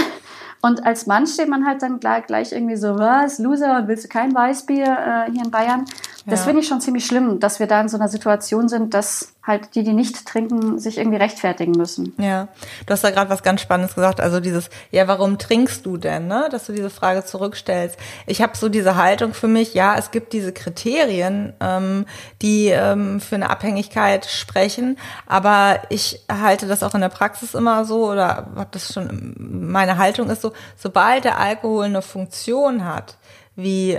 und 0.62 0.85
als 0.85 1.07
Mann 1.07 1.26
steht 1.26 1.49
man 1.49 1.67
halt 1.67 1.83
dann 1.83 2.00
gleich, 2.00 2.26
gleich 2.26 2.52
irgendwie 2.52 2.76
so, 2.76 2.99
was, 2.99 3.38
Loser, 3.38 3.85
willst 3.87 4.05
du 4.05 4.09
kein 4.09 4.35
Weißbier 4.35 5.26
äh, 5.29 5.31
hier 5.33 5.45
in 5.45 5.50
Bayern? 5.50 5.85
Das 6.27 6.41
ja. 6.41 6.47
finde 6.47 6.61
ich 6.62 6.69
schon 6.69 6.81
ziemlich 6.81 7.07
schlimm, 7.07 7.41
dass 7.41 7.61
wir 7.61 7.67
da 7.67 7.81
in 7.81 7.89
so 7.89 7.97
einer 7.97 8.09
Situation 8.09 8.69
sind, 8.69 8.93
dass 8.93 9.33
halt 9.43 9.75
die, 9.75 9.83
die 9.83 9.95
nicht 9.95 10.27
trinken, 10.27 10.79
sich 10.79 10.99
irgendwie 10.99 11.17
rechtfertigen 11.17 11.73
müssen. 11.73 12.15
Ja, 12.19 12.49
du 12.85 12.93
hast 12.93 13.03
da 13.03 13.11
gerade 13.11 13.31
was 13.31 13.43
ganz 13.43 13.62
Spannendes 13.62 13.95
gesagt, 13.95 14.21
also 14.21 14.39
dieses, 14.39 14.69
ja, 14.91 15.09
warum 15.09 15.39
trinkst 15.39 15.87
du 15.87 15.97
denn, 15.97 16.27
ne? 16.27 16.49
Dass 16.50 16.67
du 16.67 16.73
diese 16.73 16.91
Frage 16.91 17.25
zurückstellst. 17.25 17.97
Ich 18.27 18.43
habe 18.43 18.57
so 18.57 18.69
diese 18.69 18.97
Haltung 18.97 19.33
für 19.33 19.49
mich, 19.49 19.73
ja, 19.73 19.97
es 19.97 20.11
gibt 20.11 20.35
diese 20.35 20.53
Kriterien, 20.53 21.55
ähm, 21.61 22.05
die 22.43 22.69
ähm, 22.69 23.21
für 23.21 23.37
eine 23.37 23.49
Abhängigkeit 23.49 24.27
sprechen, 24.27 24.99
aber 25.27 25.81
ich 25.89 26.25
halte 26.31 26.67
das 26.67 26.83
auch 26.83 26.95
in 26.95 27.00
der 27.00 27.09
Praxis 27.09 27.55
immer 27.55 27.87
so 27.87 28.11
oder 28.11 28.49
habe 28.57 28.69
das 28.71 28.93
schon, 28.93 29.35
meine 29.39 29.97
Haltung 29.97 30.29
ist 30.29 30.43
so, 30.43 30.53
sobald 30.77 31.25
der 31.25 31.39
Alkohol 31.39 31.87
eine 31.87 32.03
Funktion 32.03 32.85
hat, 32.85 33.17
wie 33.57 33.99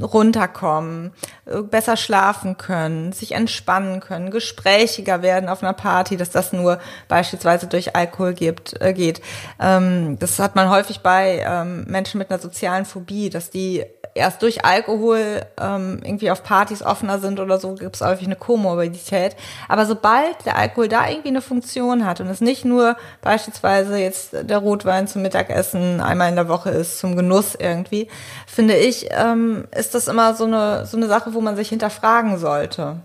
runterkommen, 0.00 1.12
äh, 1.46 1.62
besser 1.62 1.96
schlafen 1.96 2.56
können, 2.56 3.12
sich 3.12 3.32
entspannen 3.32 4.00
können, 4.00 4.30
gesprächiger 4.30 5.22
werden 5.22 5.48
auf 5.48 5.62
einer 5.62 5.72
Party, 5.72 6.16
dass 6.16 6.30
das 6.30 6.52
nur 6.52 6.78
beispielsweise 7.08 7.66
durch 7.66 7.94
Alkohol 7.94 8.34
gibt, 8.34 8.80
äh, 8.80 8.92
geht. 8.92 9.20
Ähm, 9.60 10.18
das 10.18 10.38
hat 10.38 10.56
man 10.56 10.70
häufig 10.70 11.00
bei 11.00 11.44
ähm, 11.46 11.84
Menschen 11.84 12.18
mit 12.18 12.30
einer 12.30 12.40
sozialen 12.40 12.84
Phobie, 12.84 13.30
dass 13.30 13.50
die 13.50 13.84
erst 14.14 14.42
durch 14.42 14.64
Alkohol 14.64 15.42
ähm, 15.60 16.00
irgendwie 16.02 16.30
auf 16.30 16.42
Partys 16.42 16.82
offener 16.82 17.18
sind 17.18 17.40
oder 17.40 17.58
so, 17.58 17.74
gibt 17.74 17.96
es 17.96 18.02
häufig 18.02 18.26
eine 18.26 18.36
Komorbidität. 18.36 19.36
Aber 19.68 19.86
sobald 19.86 20.46
der 20.46 20.56
Alkohol 20.56 20.88
da 20.88 21.08
irgendwie 21.08 21.28
eine 21.28 21.42
Funktion 21.42 22.06
hat 22.06 22.20
und 22.20 22.28
es 22.28 22.40
nicht 22.40 22.64
nur 22.64 22.96
beispielsweise 23.22 23.98
jetzt 23.98 24.32
der 24.32 24.58
Rotwein 24.58 25.08
zum 25.08 25.22
Mittagessen 25.22 26.00
einmal 26.00 26.28
in 26.28 26.36
der 26.36 26.48
Woche 26.48 26.70
ist, 26.70 26.98
zum 26.98 27.16
Genuss 27.16 27.56
irgendwie, 27.58 28.08
finde 28.46 28.76
ich, 28.76 29.08
ähm, 29.10 29.66
ist 29.84 29.94
das 29.94 30.08
immer 30.08 30.34
so 30.34 30.44
eine, 30.44 30.86
so 30.86 30.96
eine 30.96 31.06
Sache, 31.06 31.34
wo 31.34 31.40
man 31.40 31.56
sich 31.56 31.68
hinterfragen 31.68 32.38
sollte. 32.38 33.00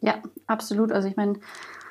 Ja, 0.00 0.14
absolut. 0.46 0.92
Also 0.92 1.08
ich 1.08 1.16
meine, 1.16 1.38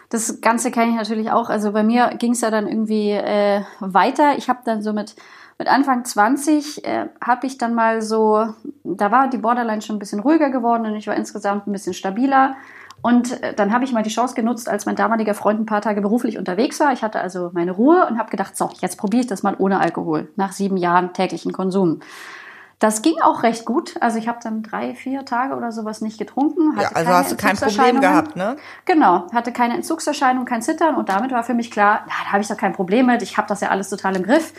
das 0.10 0.42
Ganze 0.42 0.72
kenne 0.72 0.92
ich 0.92 0.98
natürlich 0.98 1.32
auch. 1.32 1.50
Also 1.50 1.72
bei 1.72 1.84
mir 1.84 2.10
ging 2.20 2.34
es 2.34 2.42
ja 2.42 2.52
dann 2.52 2.68
irgendwie 2.68 3.12
äh, 3.12 3.62
weiter. 3.80 4.38
Ich 4.38 4.48
habe 4.48 4.60
dann 4.64 4.82
so 4.82 4.94
mit, 4.94 5.16
mit 5.58 5.68
Anfang 5.68 6.06
20 6.06 6.86
äh, 6.86 7.08
habe 7.24 7.48
ich 7.48 7.58
dann 7.58 7.74
mal 7.74 8.02
so, 8.02 8.48
da 8.84 9.12
war 9.12 9.30
die 9.30 9.40
Borderline 9.40 9.82
schon 9.82 9.96
ein 9.96 10.00
bisschen 10.00 10.20
ruhiger 10.20 10.52
geworden 10.52 10.86
und 10.86 10.96
ich 10.96 11.08
war 11.08 11.16
insgesamt 11.16 11.68
ein 11.68 11.72
bisschen 11.72 11.94
stabiler. 11.94 12.56
Und 13.02 13.42
äh, 13.44 13.54
dann 13.54 13.74
habe 13.74 13.84
ich 13.84 13.92
mal 13.92 14.04
die 14.04 14.10
Chance 14.10 14.36
genutzt, 14.36 14.70
als 14.70 14.86
mein 14.86 14.96
damaliger 14.96 15.34
Freund 15.34 15.60
ein 15.60 15.66
paar 15.66 15.82
Tage 15.82 16.00
beruflich 16.00 16.38
unterwegs 16.38 16.80
war. 16.80 16.94
Ich 16.94 17.04
hatte 17.04 17.20
also 17.20 17.50
meine 17.54 17.72
Ruhe 17.72 18.08
und 18.08 18.18
habe 18.18 18.30
gedacht, 18.30 18.56
so, 18.56 18.70
jetzt 18.80 18.98
probiere 18.98 19.22
ich 19.22 19.28
das 19.28 19.44
mal 19.44 19.56
ohne 19.58 19.80
Alkohol, 19.80 20.32
nach 20.36 20.54
sieben 20.54 20.78
Jahren 20.78 21.14
täglichen 21.14 21.52
Konsum. 21.52 22.00
Das 22.84 23.02
ging 23.02 23.14
auch 23.22 23.44
recht 23.44 23.64
gut. 23.64 23.96
Also 24.02 24.18
ich 24.18 24.28
habe 24.28 24.40
dann 24.44 24.62
drei, 24.62 24.94
vier 24.94 25.24
Tage 25.24 25.56
oder 25.56 25.72
sowas 25.72 26.02
nicht 26.02 26.18
getrunken. 26.18 26.76
Hatte 26.76 26.84
ja, 26.84 26.92
also 26.98 27.12
hast 27.12 27.32
du 27.32 27.38
kein 27.38 27.56
Problem 27.56 28.02
gehabt, 28.02 28.36
ne? 28.36 28.58
Genau, 28.84 29.32
hatte 29.32 29.54
keine 29.54 29.76
Entzugserscheinung, 29.76 30.44
kein 30.44 30.62
Zittern 30.62 30.96
und 30.96 31.08
damit 31.08 31.32
war 31.32 31.46
für 31.46 31.54
mich 31.54 31.72
klar, 31.72 32.02
na, 32.08 32.14
da 32.26 32.34
habe 32.34 32.42
ich 32.42 32.50
doch 32.50 32.58
kein 32.58 32.74
Problem 32.74 33.06
mit. 33.06 33.22
Ich 33.22 33.38
habe 33.38 33.48
das 33.48 33.62
ja 33.62 33.70
alles 33.70 33.90
total 33.90 34.18
im 34.18 34.24
Griff 34.24 34.52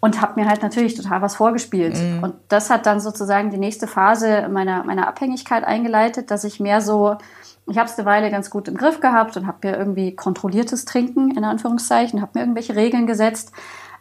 und 0.00 0.20
habe 0.20 0.38
mir 0.38 0.46
halt 0.46 0.62
natürlich 0.62 0.94
total 0.94 1.22
was 1.22 1.36
vorgespielt. 1.36 1.96
Mhm. 1.98 2.22
Und 2.22 2.34
das 2.48 2.68
hat 2.68 2.84
dann 2.84 3.00
sozusagen 3.00 3.48
die 3.48 3.56
nächste 3.56 3.86
Phase 3.86 4.46
meiner, 4.50 4.84
meiner 4.84 5.08
Abhängigkeit 5.08 5.64
eingeleitet, 5.64 6.30
dass 6.30 6.44
ich 6.44 6.60
mehr 6.60 6.82
so, 6.82 7.16
ich 7.66 7.78
habe 7.78 7.88
es 7.88 7.98
eine 7.98 8.04
Weile 8.04 8.30
ganz 8.30 8.50
gut 8.50 8.68
im 8.68 8.76
Griff 8.76 9.00
gehabt 9.00 9.38
und 9.38 9.46
habe 9.46 9.66
mir 9.66 9.78
irgendwie 9.78 10.14
kontrolliertes 10.14 10.84
Trinken, 10.84 11.30
in 11.34 11.44
Anführungszeichen, 11.44 12.20
habe 12.20 12.32
mir 12.34 12.40
irgendwelche 12.40 12.76
Regeln 12.76 13.06
gesetzt 13.06 13.52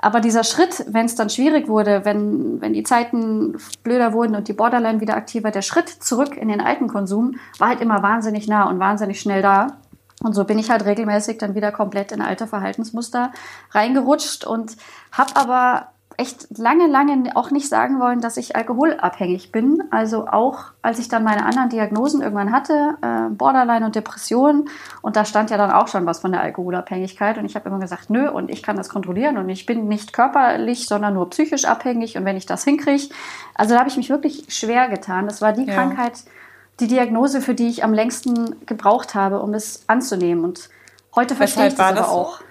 aber 0.03 0.19
dieser 0.19 0.43
Schritt, 0.43 0.83
wenn 0.87 1.05
es 1.05 1.15
dann 1.15 1.29
schwierig 1.29 1.69
wurde, 1.69 2.03
wenn, 2.03 2.59
wenn 2.61 2.73
die 2.73 2.83
Zeiten 2.83 3.57
blöder 3.83 4.11
wurden 4.11 4.35
und 4.35 4.49
die 4.49 4.53
Borderline 4.53 4.99
wieder 4.99 5.15
aktiver, 5.15 5.49
der 5.49 5.61
Schritt 5.61 5.87
zurück 5.87 6.35
in 6.35 6.49
den 6.49 6.59
alten 6.59 6.89
Konsum 6.89 7.35
war 7.57 7.69
halt 7.69 7.79
immer 7.79 8.03
wahnsinnig 8.03 8.47
nah 8.47 8.69
und 8.69 8.79
wahnsinnig 8.79 9.21
schnell 9.21 9.41
da. 9.41 9.77
Und 10.21 10.33
so 10.33 10.43
bin 10.43 10.59
ich 10.59 10.69
halt 10.69 10.85
regelmäßig 10.85 11.37
dann 11.37 11.55
wieder 11.55 11.71
komplett 11.71 12.11
in 12.11 12.21
alte 12.21 12.47
Verhaltensmuster 12.47 13.31
reingerutscht 13.71 14.45
und 14.45 14.75
habe 15.11 15.35
aber 15.35 15.92
echt 16.17 16.57
lange, 16.57 16.87
lange 16.87 17.35
auch 17.35 17.51
nicht 17.51 17.69
sagen 17.69 17.99
wollen, 17.99 18.21
dass 18.21 18.37
ich 18.37 18.55
alkoholabhängig 18.55 19.51
bin. 19.51 19.83
Also 19.91 20.27
auch 20.27 20.65
als 20.81 20.99
ich 20.99 21.07
dann 21.07 21.23
meine 21.23 21.45
anderen 21.45 21.69
Diagnosen 21.69 22.21
irgendwann 22.21 22.51
hatte, 22.51 22.95
äh, 23.01 23.29
Borderline 23.29 23.85
und 23.85 23.95
Depression, 23.95 24.69
und 25.01 25.15
da 25.15 25.25
stand 25.25 25.49
ja 25.49 25.57
dann 25.57 25.71
auch 25.71 25.87
schon 25.87 26.05
was 26.05 26.19
von 26.19 26.31
der 26.31 26.41
Alkoholabhängigkeit. 26.41 27.37
Und 27.37 27.45
ich 27.45 27.55
habe 27.55 27.69
immer 27.69 27.79
gesagt, 27.79 28.09
nö, 28.09 28.29
und 28.29 28.49
ich 28.49 28.63
kann 28.63 28.75
das 28.75 28.89
kontrollieren 28.89 29.37
und 29.37 29.49
ich 29.49 29.65
bin 29.65 29.87
nicht 29.87 30.13
körperlich, 30.13 30.87
sondern 30.87 31.13
nur 31.13 31.29
psychisch 31.29 31.65
abhängig. 31.65 32.17
Und 32.17 32.25
wenn 32.25 32.37
ich 32.37 32.45
das 32.45 32.63
hinkriege, 32.63 33.09
also 33.55 33.73
da 33.73 33.79
habe 33.79 33.89
ich 33.89 33.97
mich 33.97 34.09
wirklich 34.09 34.45
schwer 34.49 34.89
getan. 34.89 35.25
Das 35.25 35.41
war 35.41 35.53
die 35.53 35.65
ja. 35.65 35.73
Krankheit, 35.73 36.23
die 36.79 36.87
Diagnose, 36.87 37.41
für 37.41 37.53
die 37.53 37.67
ich 37.67 37.83
am 37.83 37.93
längsten 37.93 38.65
gebraucht 38.65 39.15
habe, 39.15 39.41
um 39.41 39.53
es 39.53 39.83
anzunehmen. 39.87 40.43
Und 40.43 40.69
heute 41.15 41.35
verstehe 41.35 41.67
ich 41.67 41.75
das 41.75 41.97
aber 41.97 42.09
auch. 42.09 42.39
So? 42.39 42.45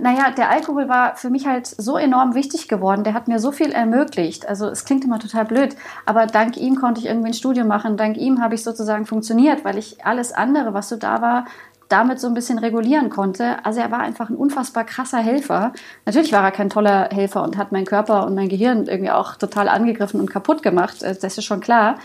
Naja, 0.00 0.30
der 0.30 0.50
Alkohol 0.50 0.88
war 0.88 1.16
für 1.16 1.30
mich 1.30 1.46
halt 1.46 1.66
so 1.66 1.96
enorm 1.96 2.34
wichtig 2.34 2.68
geworden. 2.68 3.04
Der 3.04 3.14
hat 3.14 3.28
mir 3.28 3.38
so 3.38 3.52
viel 3.52 3.72
ermöglicht. 3.72 4.48
Also 4.48 4.68
es 4.68 4.84
klingt 4.84 5.04
immer 5.04 5.18
total 5.18 5.44
blöd, 5.44 5.76
aber 6.06 6.26
dank 6.26 6.56
ihm 6.56 6.76
konnte 6.76 7.00
ich 7.00 7.06
irgendwie 7.06 7.28
ein 7.28 7.34
Studium 7.34 7.68
machen. 7.68 7.96
Dank 7.96 8.16
ihm 8.16 8.42
habe 8.42 8.54
ich 8.54 8.62
sozusagen 8.62 9.06
funktioniert, 9.06 9.64
weil 9.64 9.78
ich 9.78 10.04
alles 10.04 10.32
andere, 10.32 10.74
was 10.74 10.88
so 10.88 10.96
da 10.96 11.22
war, 11.22 11.46
damit 11.88 12.20
so 12.20 12.26
ein 12.26 12.34
bisschen 12.34 12.58
regulieren 12.58 13.10
konnte. 13.10 13.64
Also 13.64 13.80
er 13.80 13.90
war 13.90 14.00
einfach 14.00 14.30
ein 14.30 14.36
unfassbar 14.36 14.84
krasser 14.84 15.18
Helfer. 15.18 15.72
Natürlich 16.06 16.32
war 16.32 16.42
er 16.42 16.50
kein 16.50 16.70
toller 16.70 17.08
Helfer 17.12 17.42
und 17.42 17.56
hat 17.56 17.72
meinen 17.72 17.86
Körper 17.86 18.26
und 18.26 18.34
mein 18.34 18.48
Gehirn 18.48 18.86
irgendwie 18.86 19.10
auch 19.10 19.36
total 19.36 19.68
angegriffen 19.68 20.20
und 20.20 20.30
kaputt 20.30 20.62
gemacht. 20.62 21.02
Das 21.02 21.22
ist 21.22 21.44
schon 21.44 21.60
klar. 21.60 21.96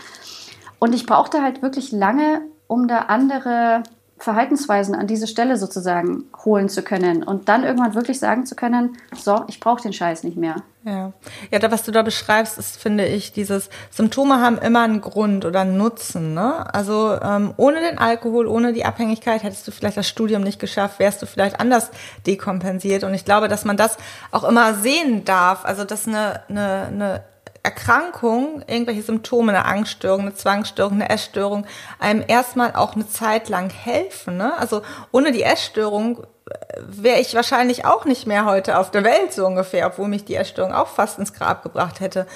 Und 0.78 0.94
ich 0.94 1.06
brauchte 1.06 1.42
halt 1.42 1.62
wirklich 1.62 1.92
lange, 1.92 2.42
um 2.66 2.88
da 2.88 2.98
andere 3.08 3.82
Verhaltensweisen 4.20 4.94
an 4.94 5.06
diese 5.06 5.26
Stelle 5.26 5.56
sozusagen 5.56 6.24
holen 6.44 6.68
zu 6.68 6.82
können 6.82 7.22
und 7.22 7.48
dann 7.48 7.64
irgendwann 7.64 7.94
wirklich 7.94 8.18
sagen 8.18 8.44
zu 8.44 8.54
können, 8.54 8.98
so, 9.16 9.44
ich 9.48 9.60
brauche 9.60 9.80
den 9.80 9.94
Scheiß 9.94 10.24
nicht 10.24 10.36
mehr. 10.36 10.56
Ja, 10.84 11.12
ja, 11.50 11.58
da, 11.58 11.70
was 11.70 11.84
du 11.84 11.90
da 11.90 12.02
beschreibst, 12.02 12.58
ist, 12.58 12.78
finde 12.78 13.06
ich, 13.06 13.32
dieses 13.32 13.70
Symptome 13.90 14.40
haben 14.40 14.58
immer 14.58 14.82
einen 14.82 15.00
Grund 15.00 15.44
oder 15.46 15.60
einen 15.60 15.78
Nutzen. 15.78 16.34
Ne? 16.34 16.72
Also 16.74 17.18
ähm, 17.22 17.54
ohne 17.56 17.80
den 17.80 17.98
Alkohol, 17.98 18.46
ohne 18.46 18.74
die 18.74 18.84
Abhängigkeit 18.84 19.42
hättest 19.42 19.66
du 19.66 19.72
vielleicht 19.72 19.96
das 19.96 20.08
Studium 20.08 20.42
nicht 20.42 20.58
geschafft, 20.58 20.98
wärst 20.98 21.22
du 21.22 21.26
vielleicht 21.26 21.58
anders 21.58 21.90
dekompensiert. 22.26 23.04
Und 23.04 23.14
ich 23.14 23.24
glaube, 23.24 23.48
dass 23.48 23.64
man 23.64 23.76
das 23.76 23.96
auch 24.30 24.44
immer 24.44 24.74
sehen 24.74 25.24
darf. 25.24 25.64
Also 25.64 25.84
dass 25.84 26.06
eine, 26.06 26.42
eine, 26.48 26.86
eine 26.86 27.24
Erkrankung, 27.62 28.62
irgendwelche 28.66 29.02
Symptome, 29.02 29.52
eine 29.52 29.66
Angststörung, 29.66 30.22
eine 30.22 30.34
Zwangsstörung, 30.34 30.94
eine 30.94 31.10
Essstörung, 31.10 31.66
einem 31.98 32.24
erstmal 32.26 32.74
auch 32.74 32.94
eine 32.94 33.06
Zeit 33.06 33.50
lang 33.50 33.68
helfen. 33.70 34.38
Ne? 34.38 34.56
Also 34.56 34.80
ohne 35.12 35.30
die 35.30 35.42
Essstörung 35.42 36.20
äh, 36.20 36.54
wäre 36.80 37.20
ich 37.20 37.34
wahrscheinlich 37.34 37.84
auch 37.84 38.06
nicht 38.06 38.26
mehr 38.26 38.46
heute 38.46 38.78
auf 38.78 38.90
der 38.90 39.04
Welt 39.04 39.34
so 39.34 39.46
ungefähr, 39.46 39.86
obwohl 39.86 40.08
mich 40.08 40.24
die 40.24 40.36
Essstörung 40.36 40.72
auch 40.72 40.88
fast 40.88 41.18
ins 41.18 41.34
Grab 41.34 41.62
gebracht 41.62 42.00
hätte. 42.00 42.26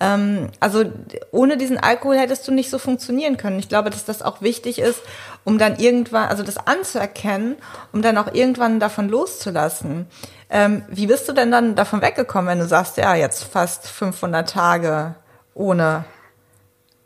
Ähm, 0.00 0.50
also 0.60 0.84
ohne 1.30 1.56
diesen 1.56 1.78
Alkohol 1.78 2.18
hättest 2.18 2.46
du 2.46 2.52
nicht 2.52 2.68
so 2.68 2.78
funktionieren 2.78 3.38
können. 3.38 3.58
Ich 3.58 3.70
glaube, 3.70 3.88
dass 3.88 4.04
das 4.04 4.20
auch 4.20 4.42
wichtig 4.42 4.80
ist, 4.80 5.00
um 5.44 5.58
dann 5.58 5.76
irgendwann, 5.76 6.28
also 6.28 6.42
das 6.42 6.66
anzuerkennen, 6.66 7.56
um 7.92 8.02
dann 8.02 8.18
auch 8.18 8.32
irgendwann 8.32 8.80
davon 8.80 9.08
loszulassen. 9.08 10.06
Ähm, 10.50 10.84
wie 10.88 11.06
bist 11.06 11.28
du 11.28 11.32
denn 11.32 11.50
dann 11.50 11.74
davon 11.74 12.02
weggekommen, 12.02 12.48
wenn 12.48 12.58
du 12.58 12.66
sagst, 12.66 12.96
ja, 12.96 13.14
jetzt 13.14 13.44
fast 13.44 13.86
500 13.88 14.48
Tage 14.48 15.14
ohne? 15.54 16.04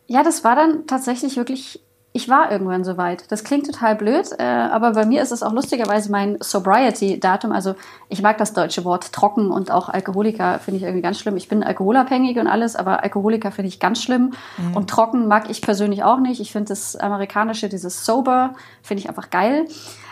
Ja, 0.07 0.23
das 0.23 0.45
war 0.45 0.57
dann 0.57 0.87
tatsächlich 0.87 1.37
wirklich, 1.37 1.81
ich 2.19 2.29
war 2.29 2.51
irgendwann 2.51 2.83
soweit. 2.83 3.31
Das 3.31 3.45
klingt 3.45 3.67
total 3.67 3.95
blöd, 3.95 4.29
äh, 4.41 4.43
aber 4.43 4.91
bei 4.91 5.07
mir 5.07 5.23
ist 5.23 5.31
es 5.31 5.45
auch 5.45 5.53
lustigerweise 5.53 6.11
mein 6.11 6.37
Sobriety-Datum. 6.41 7.53
Also 7.53 7.77
ich 8.09 8.23
mag 8.23 8.39
das 8.39 8.53
deutsche 8.53 8.85
Wort 8.85 9.13
trocken 9.13 9.53
und 9.53 9.71
auch 9.71 9.89
Alkoholiker 9.89 10.59
finde 10.59 10.79
ich 10.79 10.83
irgendwie 10.83 11.01
ganz 11.01 11.21
schlimm. 11.21 11.37
Ich 11.37 11.47
bin 11.47 11.63
alkoholabhängig 11.63 12.37
und 12.39 12.49
alles, 12.49 12.75
aber 12.75 13.05
Alkoholiker 13.05 13.53
finde 13.53 13.69
ich 13.69 13.79
ganz 13.79 14.03
schlimm. 14.03 14.33
Mhm. 14.57 14.77
Und 14.77 14.91
trocken 14.91 15.29
mag 15.29 15.49
ich 15.49 15.63
persönlich 15.63 16.03
auch 16.03 16.19
nicht. 16.19 16.41
Ich 16.41 16.51
finde 16.51 16.71
das 16.71 16.97
amerikanische, 16.97 17.69
dieses 17.69 18.05
sober, 18.05 18.55
finde 18.83 19.05
ich 19.05 19.09
einfach 19.09 19.31
geil. 19.31 19.67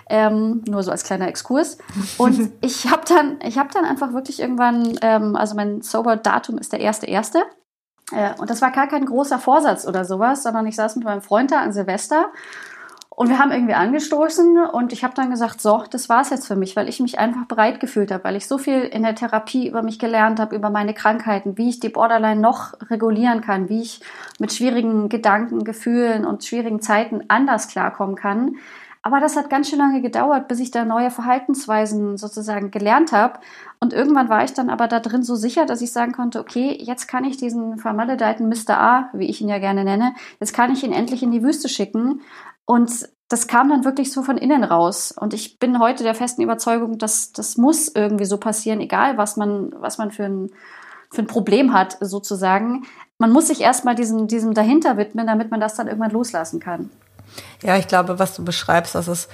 Ähm, 0.08 0.62
nur 0.68 0.84
so 0.84 0.92
als 0.92 1.02
kleiner 1.02 1.26
Exkurs. 1.26 1.76
Und 2.18 2.52
ich 2.60 2.88
habe 2.88 3.02
dann, 3.08 3.38
ich 3.44 3.58
habe 3.58 3.70
dann 3.74 3.84
einfach 3.84 4.12
wirklich 4.12 4.38
irgendwann, 4.38 4.96
ähm, 5.02 5.34
also 5.34 5.56
mein 5.56 5.82
Sober-Datum 5.82 6.56
ist 6.58 6.72
der 6.72 6.78
erste 6.78 7.06
erste. 7.06 7.42
Äh, 8.12 8.34
und 8.38 8.50
das 8.50 8.62
war 8.62 8.70
gar 8.70 8.86
kein 8.86 9.06
großer 9.06 9.38
Vorsatz 9.38 9.86
oder 9.86 10.04
sowas, 10.04 10.42
sondern 10.42 10.66
ich 10.66 10.76
saß 10.76 10.96
mit 10.96 11.04
meinem 11.04 11.22
Freund 11.22 11.50
da 11.52 11.60
an 11.60 11.72
Silvester 11.72 12.30
und 13.16 13.30
wir 13.30 13.38
haben 13.38 13.50
irgendwie 13.50 13.72
angestoßen 13.72 14.58
und 14.58 14.92
ich 14.92 15.02
habe 15.02 15.14
dann 15.14 15.30
gesagt, 15.30 15.62
so, 15.62 15.82
das 15.90 16.10
war's 16.10 16.28
jetzt 16.28 16.46
für 16.46 16.54
mich, 16.54 16.76
weil 16.76 16.86
ich 16.86 17.00
mich 17.00 17.18
einfach 17.18 17.46
bereit 17.46 17.80
gefühlt 17.80 18.12
habe, 18.12 18.24
weil 18.24 18.36
ich 18.36 18.46
so 18.46 18.58
viel 18.58 18.82
in 18.82 19.02
der 19.02 19.14
Therapie 19.14 19.66
über 19.66 19.82
mich 19.82 19.98
gelernt 19.98 20.38
habe, 20.38 20.54
über 20.54 20.68
meine 20.68 20.92
Krankheiten, 20.92 21.56
wie 21.56 21.70
ich 21.70 21.80
die 21.80 21.88
Borderline 21.88 22.38
noch 22.38 22.74
regulieren 22.90 23.40
kann, 23.40 23.70
wie 23.70 23.80
ich 23.80 24.02
mit 24.38 24.52
schwierigen 24.52 25.08
Gedanken, 25.08 25.64
Gefühlen 25.64 26.26
und 26.26 26.44
schwierigen 26.44 26.82
Zeiten 26.82 27.24
anders 27.28 27.68
klarkommen 27.68 28.16
kann. 28.16 28.56
Aber 29.06 29.20
das 29.20 29.36
hat 29.36 29.50
ganz 29.50 29.70
schön 29.70 29.78
lange 29.78 30.02
gedauert, 30.02 30.48
bis 30.48 30.58
ich 30.58 30.72
da 30.72 30.84
neue 30.84 31.12
Verhaltensweisen 31.12 32.16
sozusagen 32.16 32.72
gelernt 32.72 33.12
habe. 33.12 33.38
Und 33.78 33.92
irgendwann 33.92 34.28
war 34.28 34.42
ich 34.42 34.52
dann 34.52 34.68
aber 34.68 34.88
da 34.88 34.98
drin 34.98 35.22
so 35.22 35.36
sicher, 35.36 35.64
dass 35.64 35.80
ich 35.80 35.92
sagen 35.92 36.10
konnte, 36.10 36.40
okay, 36.40 36.76
jetzt 36.80 37.06
kann 37.06 37.22
ich 37.22 37.36
diesen 37.36 37.78
vermaledeiten 37.78 38.48
Mr. 38.48 38.76
A, 38.76 39.10
wie 39.12 39.26
ich 39.26 39.40
ihn 39.40 39.48
ja 39.48 39.60
gerne 39.60 39.84
nenne, 39.84 40.16
jetzt 40.40 40.54
kann 40.54 40.72
ich 40.72 40.82
ihn 40.82 40.92
endlich 40.92 41.22
in 41.22 41.30
die 41.30 41.44
Wüste 41.44 41.68
schicken. 41.68 42.20
Und 42.64 43.08
das 43.28 43.46
kam 43.46 43.68
dann 43.68 43.84
wirklich 43.84 44.10
so 44.10 44.24
von 44.24 44.38
innen 44.38 44.64
raus. 44.64 45.12
Und 45.12 45.34
ich 45.34 45.60
bin 45.60 45.78
heute 45.78 46.02
der 46.02 46.16
festen 46.16 46.42
Überzeugung, 46.42 46.98
dass 46.98 47.30
das 47.30 47.56
muss 47.56 47.86
irgendwie 47.86 48.24
so 48.24 48.38
passieren, 48.38 48.80
egal 48.80 49.16
was 49.18 49.36
man, 49.36 49.72
was 49.78 49.98
man 49.98 50.10
für 50.10 50.24
ein, 50.24 50.50
für 51.12 51.22
ein 51.22 51.28
Problem 51.28 51.72
hat, 51.72 51.96
sozusagen. 52.00 52.86
Man 53.18 53.30
muss 53.30 53.46
sich 53.46 53.60
erstmal 53.60 53.94
diesem, 53.94 54.26
diesem 54.26 54.52
dahinter 54.52 54.96
widmen, 54.96 55.28
damit 55.28 55.52
man 55.52 55.60
das 55.60 55.76
dann 55.76 55.86
irgendwann 55.86 56.10
loslassen 56.10 56.58
kann. 56.58 56.90
Ja, 57.62 57.76
ich 57.76 57.88
glaube, 57.88 58.18
was 58.18 58.34
du 58.34 58.44
beschreibst, 58.44 58.94
das 58.94 59.08
ist 59.08 59.28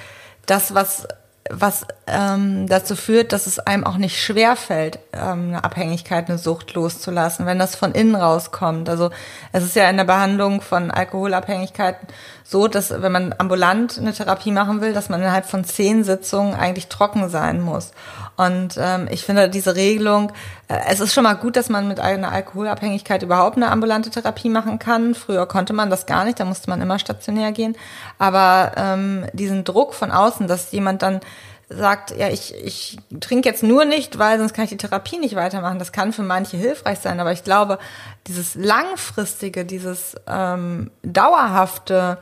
das, 0.47 0.75
was 0.75 1.07
was 1.51 1.87
ähm, 2.07 2.67
dazu 2.69 2.95
führt, 2.95 3.33
dass 3.33 3.47
es 3.47 3.59
einem 3.59 3.85
auch 3.85 3.97
nicht 3.97 4.21
schwer 4.21 4.55
fällt, 4.57 5.01
ähm, 5.13 5.49
eine 5.49 5.65
Abhängigkeit, 5.65 6.29
eine 6.29 6.39
Sucht 6.39 6.75
loszulassen, 6.75 7.47
wenn 7.47 7.59
das 7.59 7.75
von 7.75 7.93
innen 7.93 8.15
rauskommt. 8.15 8.89
Also 8.89 9.11
es 9.53 9.65
ist 9.65 9.77
ja 9.77 9.91
in 9.91 9.97
der 9.97 10.05
Behandlung 10.05 10.61
von 10.61 10.91
Alkoholabhängigkeiten 10.91 12.09
so, 12.45 12.69
dass 12.69 12.91
wenn 12.91 13.13
man 13.13 13.35
ambulant 13.39 13.99
eine 13.99 14.13
Therapie 14.13 14.53
machen 14.53 14.81
will, 14.81 14.93
dass 14.93 15.09
man 15.09 15.21
innerhalb 15.21 15.47
von 15.47 15.65
zehn 15.65 16.05
Sitzungen 16.05 16.55
eigentlich 16.55 16.89
trocken 16.89 17.29
sein 17.29 17.61
muss. 17.61 17.91
Und 18.37 18.77
ähm, 18.79 19.09
ich 19.11 19.25
finde 19.25 19.49
diese 19.49 19.77
Regelung, 19.77 20.33
äh, 20.69 20.79
es 20.89 21.01
ist 21.01 21.13
schon 21.13 21.25
mal 21.25 21.35
gut, 21.35 21.57
dass 21.57 21.69
man 21.69 21.87
mit 21.89 22.01
einer 22.01 22.33
Alkoholabhängigkeit 22.33 23.23
überhaupt 23.23 23.57
eine 23.57 23.71
ambulante 23.71 24.11
Therapie 24.11 24.49
machen 24.49 24.79
kann. 24.79 25.15
Früher 25.15 25.47
konnte 25.47 25.73
man 25.73 25.91
das 25.91 26.07
gar 26.07 26.25
nicht, 26.25 26.41
da 26.41 26.45
musste 26.45 26.71
man 26.71 26.81
immer 26.81 26.99
stationär 26.99 27.53
gehen. 27.53 27.77
Aber 28.19 28.73
ähm, 28.77 29.27
diesen 29.33 29.65
Druck 29.65 29.95
von 29.95 30.11
außen, 30.11 30.49
dass 30.49 30.73
jemand 30.73 31.03
dann 31.03 31.21
sagt, 31.69 32.17
ja, 32.17 32.29
ich, 32.29 32.55
ich 32.55 32.99
trinke 33.21 33.49
jetzt 33.49 33.63
nur 33.63 33.85
nicht, 33.85 34.19
weil 34.19 34.39
sonst 34.39 34.53
kann 34.53 34.65
ich 34.65 34.71
die 34.71 34.77
Therapie 34.77 35.19
nicht 35.19 35.37
weitermachen. 35.37 35.79
Das 35.79 35.93
kann 35.93 36.13
für 36.13 36.23
manche 36.23 36.57
hilfreich 36.57 36.99
sein, 36.99 37.21
aber 37.21 37.33
ich 37.33 37.45
glaube, 37.45 37.79
dieses 38.27 38.55
langfristige, 38.55 39.65
dieses 39.65 40.15
ähm, 40.27 40.91
dauerhafte 41.03 42.19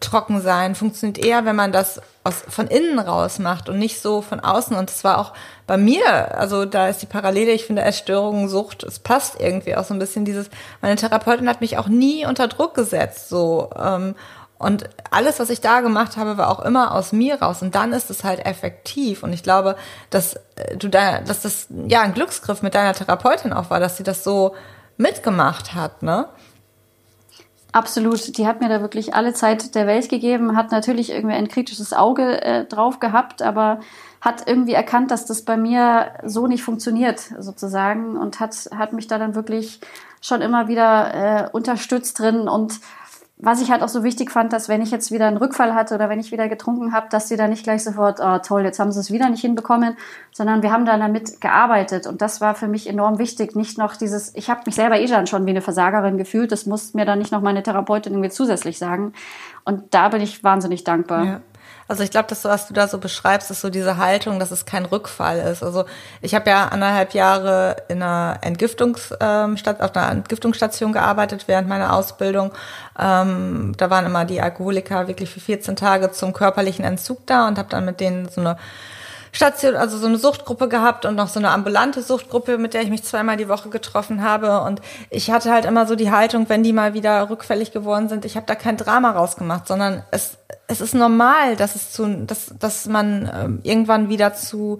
trocken 0.00 0.40
sein 0.40 0.74
funktioniert 0.74 1.18
eher, 1.18 1.44
wenn 1.44 1.56
man 1.56 1.72
das 1.72 2.00
aus, 2.24 2.42
von 2.48 2.66
innen 2.66 2.98
raus 2.98 3.38
macht 3.38 3.68
und 3.68 3.78
nicht 3.78 4.00
so 4.00 4.22
von 4.22 4.40
außen. 4.40 4.76
Und 4.76 4.90
das 4.90 5.04
war 5.04 5.18
auch 5.18 5.32
bei 5.66 5.76
mir, 5.76 6.36
also 6.36 6.64
da 6.64 6.88
ist 6.88 7.02
die 7.02 7.06
Parallele, 7.06 7.52
ich 7.52 7.64
finde 7.64 7.82
Essstörungen, 7.82 8.48
Sucht, 8.48 8.82
es 8.82 8.98
passt 8.98 9.40
irgendwie 9.40 9.76
auch 9.76 9.84
so 9.84 9.94
ein 9.94 9.98
bisschen 9.98 10.24
dieses, 10.24 10.50
meine 10.82 10.96
Therapeutin 10.96 11.48
hat 11.48 11.60
mich 11.60 11.78
auch 11.78 11.88
nie 11.88 12.26
unter 12.26 12.48
Druck 12.48 12.74
gesetzt, 12.74 13.28
so, 13.28 13.70
ähm, 13.76 14.14
und 14.60 14.90
alles, 15.10 15.40
was 15.40 15.48
ich 15.48 15.62
da 15.62 15.80
gemacht 15.80 16.18
habe, 16.18 16.36
war 16.36 16.50
auch 16.50 16.62
immer 16.62 16.94
aus 16.94 17.12
mir 17.12 17.40
raus. 17.40 17.62
Und 17.62 17.74
dann 17.74 17.94
ist 17.94 18.10
es 18.10 18.24
halt 18.24 18.44
effektiv. 18.44 19.22
Und 19.22 19.32
ich 19.32 19.42
glaube, 19.42 19.74
dass 20.10 20.34
äh, 20.56 20.76
du 20.76 20.88
da, 20.88 21.20
dass 21.20 21.40
das 21.40 21.68
ja 21.86 22.02
ein 22.02 22.12
Glücksgriff 22.12 22.60
mit 22.60 22.74
deiner 22.74 22.92
Therapeutin 22.92 23.54
auch 23.54 23.70
war, 23.70 23.80
dass 23.80 23.96
sie 23.96 24.02
das 24.02 24.22
so 24.22 24.54
mitgemacht 24.98 25.72
hat, 25.72 26.02
ne? 26.02 26.28
Absolut. 27.72 28.36
Die 28.36 28.46
hat 28.46 28.60
mir 28.60 28.68
da 28.68 28.80
wirklich 28.80 29.14
alle 29.14 29.32
Zeit 29.32 29.74
der 29.74 29.86
Welt 29.86 30.08
gegeben, 30.08 30.56
hat 30.56 30.72
natürlich 30.72 31.10
irgendwie 31.10 31.36
ein 31.36 31.48
kritisches 31.48 31.92
Auge 31.92 32.42
äh, 32.42 32.64
drauf 32.64 32.98
gehabt, 32.98 33.42
aber 33.42 33.80
hat 34.20 34.46
irgendwie 34.46 34.74
erkannt, 34.74 35.10
dass 35.10 35.24
das 35.24 35.42
bei 35.42 35.56
mir 35.56 36.12
so 36.24 36.46
nicht 36.46 36.62
funktioniert, 36.62 37.20
sozusagen, 37.38 38.16
und 38.16 38.40
hat, 38.40 38.68
hat 38.76 38.92
mich 38.92 39.06
da 39.06 39.18
dann 39.18 39.34
wirklich 39.34 39.80
schon 40.20 40.42
immer 40.42 40.68
wieder 40.68 41.14
äh, 41.14 41.50
unterstützt 41.50 42.18
drin 42.18 42.48
und 42.48 42.74
was 43.42 43.62
ich 43.62 43.70
halt 43.70 43.82
auch 43.82 43.88
so 43.88 44.04
wichtig 44.04 44.30
fand, 44.30 44.52
dass 44.52 44.68
wenn 44.68 44.82
ich 44.82 44.90
jetzt 44.90 45.10
wieder 45.10 45.26
einen 45.26 45.38
Rückfall 45.38 45.74
hatte 45.74 45.94
oder 45.94 46.08
wenn 46.08 46.20
ich 46.20 46.30
wieder 46.30 46.48
getrunken 46.48 46.92
habe, 46.92 47.06
dass 47.10 47.28
sie 47.28 47.36
da 47.36 47.48
nicht 47.48 47.64
gleich 47.64 47.82
sofort, 47.82 48.20
oh 48.20 48.38
toll, 48.38 48.62
jetzt 48.62 48.78
haben 48.78 48.92
sie 48.92 49.00
es 49.00 49.10
wieder 49.10 49.30
nicht 49.30 49.40
hinbekommen, 49.40 49.96
sondern 50.30 50.62
wir 50.62 50.70
haben 50.72 50.84
dann 50.84 51.00
damit 51.00 51.40
gearbeitet. 51.40 52.06
Und 52.06 52.20
das 52.20 52.40
war 52.40 52.54
für 52.54 52.68
mich 52.68 52.86
enorm 52.86 53.18
wichtig. 53.18 53.56
Nicht 53.56 53.78
noch 53.78 53.96
dieses, 53.96 54.34
ich 54.34 54.50
habe 54.50 54.62
mich 54.66 54.74
selber 54.74 55.00
eh 55.00 55.26
schon 55.26 55.46
wie 55.46 55.50
eine 55.50 55.62
Versagerin 55.62 56.18
gefühlt, 56.18 56.52
das 56.52 56.66
muss 56.66 56.92
mir 56.92 57.06
dann 57.06 57.18
nicht 57.18 57.32
noch 57.32 57.40
meine 57.40 57.62
Therapeutin 57.62 58.12
irgendwie 58.12 58.30
zusätzlich 58.30 58.78
sagen. 58.78 59.14
Und 59.64 59.94
da 59.94 60.08
bin 60.10 60.20
ich 60.20 60.44
wahnsinnig 60.44 60.84
dankbar. 60.84 61.24
Ja. 61.24 61.40
Also 61.90 62.04
ich 62.04 62.12
glaube, 62.12 62.28
dass 62.28 62.42
so, 62.42 62.48
was 62.48 62.68
du 62.68 62.72
da 62.72 62.86
so 62.86 62.98
beschreibst, 62.98 63.50
ist 63.50 63.62
so 63.62 63.68
diese 63.68 63.96
Haltung, 63.96 64.38
dass 64.38 64.52
es 64.52 64.64
kein 64.64 64.84
Rückfall 64.84 65.40
ist. 65.40 65.64
Also 65.64 65.86
ich 66.22 66.36
habe 66.36 66.48
ja 66.48 66.68
anderthalb 66.68 67.14
Jahre 67.14 67.78
in 67.88 68.00
einer 68.00 68.38
Entgiftungs, 68.42 69.12
ähm, 69.18 69.56
auf 69.66 69.96
einer 69.96 70.12
Entgiftungsstation 70.12 70.92
gearbeitet 70.92 71.48
während 71.48 71.66
meiner 71.66 71.92
Ausbildung. 71.92 72.52
Ähm, 72.96 73.74
da 73.76 73.90
waren 73.90 74.06
immer 74.06 74.24
die 74.24 74.40
Alkoholiker 74.40 75.08
wirklich 75.08 75.30
für 75.30 75.40
14 75.40 75.74
Tage 75.74 76.12
zum 76.12 76.32
körperlichen 76.32 76.84
Entzug 76.84 77.26
da 77.26 77.48
und 77.48 77.58
habe 77.58 77.68
dann 77.68 77.84
mit 77.84 77.98
denen 77.98 78.28
so 78.28 78.40
eine 78.40 78.56
Station, 79.32 79.76
also 79.76 79.98
so 79.98 80.06
eine 80.06 80.18
Suchtgruppe 80.18 80.68
gehabt 80.68 81.04
und 81.04 81.14
noch 81.14 81.28
so 81.28 81.38
eine 81.38 81.50
ambulante 81.50 82.02
Suchtgruppe, 82.02 82.58
mit 82.58 82.74
der 82.74 82.82
ich 82.82 82.90
mich 82.90 83.04
zweimal 83.04 83.36
die 83.36 83.48
Woche 83.48 83.68
getroffen 83.68 84.22
habe. 84.22 84.62
Und 84.62 84.80
ich 85.10 85.30
hatte 85.30 85.52
halt 85.52 85.64
immer 85.64 85.86
so 85.86 85.96
die 85.96 86.10
Haltung, 86.10 86.48
wenn 86.48 86.62
die 86.62 86.72
mal 86.72 86.94
wieder 86.94 87.30
rückfällig 87.30 87.72
geworden 87.72 88.08
sind, 88.08 88.24
ich 88.24 88.36
habe 88.36 88.46
da 88.46 88.54
kein 88.54 88.76
Drama 88.76 89.10
rausgemacht, 89.12 89.68
sondern 89.68 90.02
es, 90.10 90.38
es 90.66 90.80
ist 90.80 90.94
normal, 90.94 91.56
dass 91.56 91.74
es 91.74 91.92
zu, 91.92 92.24
dass, 92.26 92.54
dass 92.58 92.86
man 92.86 93.30
ähm, 93.32 93.60
irgendwann 93.62 94.08
wieder 94.08 94.34
zu 94.34 94.78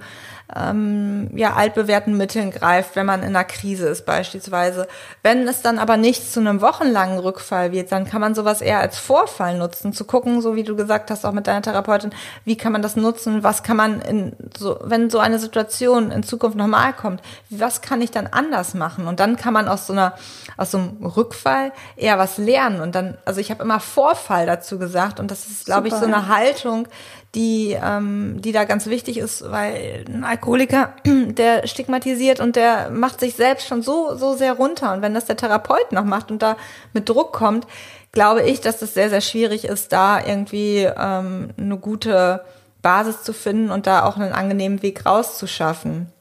ähm, 0.55 1.31
ja, 1.35 1.55
altbewährten 1.55 2.17
Mitteln 2.17 2.51
greift, 2.51 2.97
wenn 2.97 3.07
man 3.07 3.21
in 3.21 3.29
einer 3.29 3.45
Krise 3.45 3.89
ist 3.89 4.05
beispielsweise. 4.07 4.89
Wenn 5.23 5.47
es 5.47 5.63
dann 5.63 5.79
aber 5.79 5.97
nicht 5.97 6.33
zu 6.33 6.41
einem 6.41 6.61
wochenlangen 6.61 7.19
Rückfall 7.19 7.73
wird, 7.73 7.93
dann 7.93 8.05
kann 8.05 8.21
man 8.21 8.35
sowas 8.35 8.61
eher 8.61 8.81
als 8.81 8.99
Vorfall 8.99 9.59
nutzen, 9.59 9.93
zu 9.93 10.05
gucken, 10.05 10.41
so 10.41 10.57
wie 10.57 10.65
du 10.65 10.77
gesagt 10.77 11.11
hast, 11.11 11.25
auch 11.25 11.33
mit 11.33 11.47
deiner 11.47 11.63
Therapeutin, 11.63 12.11
wie 12.45 12.57
kann 12.57 12.73
man 12.73 12.83
das 12.83 12.97
nutzen, 12.97 13.43
was 13.43 13.63
kann 13.63 13.77
man 13.77 14.01
in 14.01 14.33
so, 14.57 14.79
wenn 14.83 15.11
so 15.11 15.19
eine 15.19 15.39
Situation 15.39 16.11
in 16.11 16.23
Zukunft 16.23 16.57
nochmal 16.57 16.93
kommt, 16.93 17.23
was 17.51 17.81
kann 17.81 18.01
ich 18.01 18.11
dann 18.11 18.27
anders 18.27 18.75
machen? 18.75 19.07
Und 19.07 19.21
dann 19.21 19.37
kann 19.37 19.53
man 19.53 19.69
aus 19.69 19.87
so 19.87 19.93
einer, 19.93 20.15
aus 20.57 20.71
so 20.71 20.79
einem 20.79 21.05
Rückfall 21.05 21.73
eher 21.97 22.19
was 22.19 22.39
lernen. 22.39 22.81
Und 22.81 22.95
dann, 22.95 23.19
also 23.25 23.41
ich 23.41 23.51
habe 23.51 23.63
immer 23.63 23.81
Vorfall 23.81 24.47
dazu 24.47 24.79
gesagt 24.79 25.21
und 25.21 25.31
das 25.31 25.47
ist, 25.47 25.67
glaube 25.67 25.89
ich, 25.89 25.95
so 25.95 26.05
eine 26.05 26.29
Haltung, 26.29 26.89
die, 27.35 27.79
ähm, 27.81 28.41
die 28.41 28.53
da 28.53 28.65
ganz 28.65 28.87
wichtig 28.87 29.19
ist, 29.19 29.49
weil 29.51 30.05
ein 30.09 30.25
Alkoholiker, 30.25 30.95
der 31.05 31.67
stigmatisiert 31.67 32.41
und 32.41 32.57
der 32.57 32.91
macht 32.91 33.21
sich 33.21 33.35
selbst 33.35 33.67
schon 33.67 33.83
so, 33.83 34.17
so 34.17 34.35
sehr 34.35 34.55
runter. 34.55 34.93
Und 34.93 35.03
wenn 35.03 35.15
das 35.15 35.27
der 35.27 35.37
Therapeut 35.37 35.93
noch 35.93 36.05
macht 36.05 36.31
und 36.31 36.43
da 36.43 36.57
mit 36.93 37.09
Druck 37.09 37.33
kommt, 37.33 37.67
glaube 38.13 38.43
ich, 38.43 38.61
dass 38.61 38.79
das 38.79 38.95
sehr, 38.95 39.11
sehr 39.11 39.21
schwierig 39.21 39.65
ist, 39.65 39.93
da 39.93 40.25
irgendwie 40.25 40.89
ähm, 40.97 41.51
eine 41.57 41.77
gute 41.77 42.45
Basis 42.83 43.23
zu 43.23 43.33
finden 43.33 43.71
und 43.71 43.87
da 43.87 44.05
auch 44.05 44.17
einen 44.17 44.33
angenehmen 44.33 44.83
Weg 44.83 45.07
rauszuschaffen. 45.07 46.13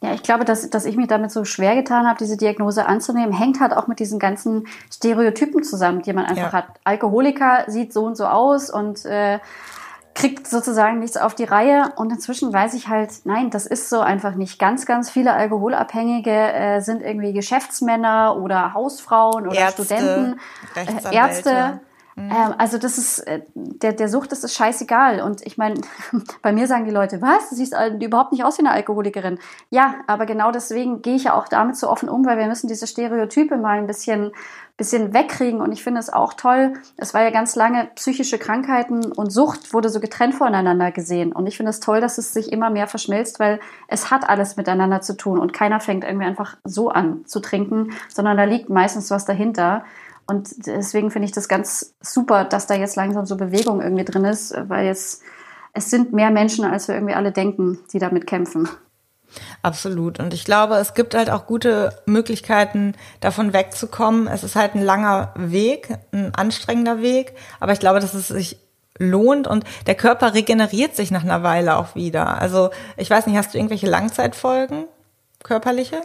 Ja, 0.00 0.14
ich 0.14 0.22
glaube, 0.22 0.44
dass, 0.44 0.70
dass 0.70 0.84
ich 0.84 0.96
mich 0.96 1.08
damit 1.08 1.32
so 1.32 1.44
schwer 1.44 1.74
getan 1.74 2.06
habe, 2.06 2.18
diese 2.18 2.36
Diagnose 2.36 2.86
anzunehmen, 2.86 3.32
hängt 3.32 3.60
halt 3.60 3.72
auch 3.72 3.88
mit 3.88 3.98
diesen 3.98 4.20
ganzen 4.20 4.68
Stereotypen 4.92 5.64
zusammen, 5.64 6.02
die 6.02 6.12
man 6.12 6.24
einfach 6.24 6.52
ja. 6.52 6.52
hat. 6.52 6.66
Alkoholiker 6.84 7.64
sieht 7.66 7.92
so 7.92 8.04
und 8.04 8.16
so 8.16 8.26
aus 8.26 8.70
und 8.70 9.04
äh, 9.06 9.40
kriegt 10.14 10.46
sozusagen 10.46 11.00
nichts 11.00 11.16
auf 11.16 11.34
die 11.34 11.44
Reihe. 11.44 11.92
Und 11.96 12.12
inzwischen 12.12 12.52
weiß 12.52 12.74
ich 12.74 12.86
halt, 12.86 13.10
nein, 13.24 13.50
das 13.50 13.66
ist 13.66 13.88
so 13.88 13.98
einfach 13.98 14.36
nicht. 14.36 14.60
Ganz, 14.60 14.86
ganz 14.86 15.10
viele 15.10 15.32
Alkoholabhängige 15.32 16.30
äh, 16.30 16.80
sind 16.80 17.02
irgendwie 17.02 17.32
Geschäftsmänner 17.32 18.36
oder 18.40 18.74
Hausfrauen 18.74 19.48
oder 19.48 19.58
Ärzte, 19.58 19.84
Studenten, 19.84 20.40
äh, 20.76 21.14
Ärzte. 21.14 21.80
Mhm. 22.18 22.30
Ähm, 22.30 22.54
also 22.58 22.78
das 22.78 22.98
ist, 22.98 23.20
äh, 23.20 23.42
der, 23.54 23.92
der 23.92 24.08
Sucht 24.08 24.32
ist 24.32 24.44
es 24.44 24.54
scheißegal. 24.54 25.20
Und 25.20 25.46
ich 25.46 25.56
meine, 25.56 25.80
bei 26.42 26.52
mir 26.52 26.66
sagen 26.66 26.84
die 26.84 26.90
Leute, 26.90 27.22
was, 27.22 27.50
du 27.50 27.56
siehst 27.56 27.74
überhaupt 28.00 28.32
nicht 28.32 28.44
aus 28.44 28.58
wie 28.58 28.62
eine 28.62 28.72
Alkoholikerin. 28.72 29.38
Ja, 29.70 29.94
aber 30.06 30.26
genau 30.26 30.50
deswegen 30.50 31.02
gehe 31.02 31.16
ich 31.16 31.24
ja 31.24 31.34
auch 31.34 31.48
damit 31.48 31.76
so 31.76 31.88
offen 31.88 32.08
um, 32.08 32.24
weil 32.26 32.38
wir 32.38 32.46
müssen 32.46 32.68
diese 32.68 32.86
Stereotype 32.86 33.56
mal 33.56 33.78
ein 33.78 33.86
bisschen 33.86 34.32
bisschen 34.78 35.12
wegkriegen. 35.12 35.60
Und 35.60 35.72
ich 35.72 35.82
finde 35.82 36.00
es 36.00 36.08
auch 36.08 36.32
toll. 36.32 36.74
Es 36.96 37.12
war 37.12 37.22
ja 37.22 37.30
ganz 37.30 37.56
lange 37.56 37.90
psychische 37.96 38.38
Krankheiten 38.38 39.12
und 39.12 39.30
Sucht 39.30 39.74
wurde 39.74 39.90
so 39.90 40.00
getrennt 40.00 40.36
voneinander 40.36 40.92
gesehen. 40.92 41.32
Und 41.32 41.46
ich 41.46 41.58
finde 41.58 41.70
es 41.70 41.80
toll, 41.80 42.00
dass 42.00 42.16
es 42.16 42.32
sich 42.32 42.50
immer 42.50 42.70
mehr 42.70 42.86
verschmilzt, 42.86 43.40
weil 43.40 43.60
es 43.88 44.10
hat 44.10 44.26
alles 44.26 44.56
miteinander 44.56 45.02
zu 45.02 45.16
tun 45.16 45.40
und 45.40 45.52
keiner 45.52 45.80
fängt 45.80 46.04
irgendwie 46.04 46.26
einfach 46.26 46.56
so 46.64 46.88
an 46.88 47.26
zu 47.26 47.40
trinken, 47.40 47.90
sondern 48.08 48.36
da 48.36 48.44
liegt 48.44 48.70
meistens 48.70 49.10
was 49.10 49.24
dahinter. 49.24 49.84
Und 50.28 50.66
deswegen 50.66 51.10
finde 51.10 51.26
ich 51.26 51.32
das 51.32 51.48
ganz 51.48 51.94
super, 52.00 52.44
dass 52.44 52.66
da 52.66 52.74
jetzt 52.74 52.96
langsam 52.96 53.24
so 53.24 53.36
Bewegung 53.36 53.80
irgendwie 53.80 54.04
drin 54.04 54.24
ist, 54.24 54.54
weil 54.68 54.86
jetzt 54.86 55.22
es 55.72 55.90
sind 55.90 56.12
mehr 56.12 56.30
Menschen, 56.30 56.64
als 56.64 56.86
wir 56.86 56.94
irgendwie 56.94 57.14
alle 57.14 57.32
denken, 57.32 57.78
die 57.92 57.98
damit 57.98 58.26
kämpfen. 58.26 58.68
Absolut. 59.62 60.20
Und 60.20 60.34
ich 60.34 60.44
glaube, 60.44 60.76
es 60.76 60.94
gibt 60.94 61.14
halt 61.14 61.30
auch 61.30 61.46
gute 61.46 61.92
Möglichkeiten, 62.06 62.94
davon 63.20 63.52
wegzukommen. 63.52 64.26
Es 64.26 64.42
ist 64.42 64.56
halt 64.56 64.74
ein 64.74 64.82
langer 64.82 65.32
Weg, 65.36 65.88
ein 66.12 66.34
anstrengender 66.34 67.00
Weg, 67.00 67.34
aber 67.60 67.72
ich 67.72 67.80
glaube, 67.80 68.00
dass 68.00 68.14
es 68.14 68.28
sich 68.28 68.58
lohnt 68.98 69.46
und 69.46 69.64
der 69.86 69.94
Körper 69.94 70.34
regeneriert 70.34 70.96
sich 70.96 71.10
nach 71.10 71.22
einer 71.22 71.42
Weile 71.42 71.76
auch 71.76 71.94
wieder. 71.94 72.40
Also 72.40 72.70
ich 72.96 73.08
weiß 73.08 73.26
nicht, 73.26 73.36
hast 73.36 73.54
du 73.54 73.58
irgendwelche 73.58 73.86
Langzeitfolgen, 73.86 74.84
körperliche? 75.42 76.02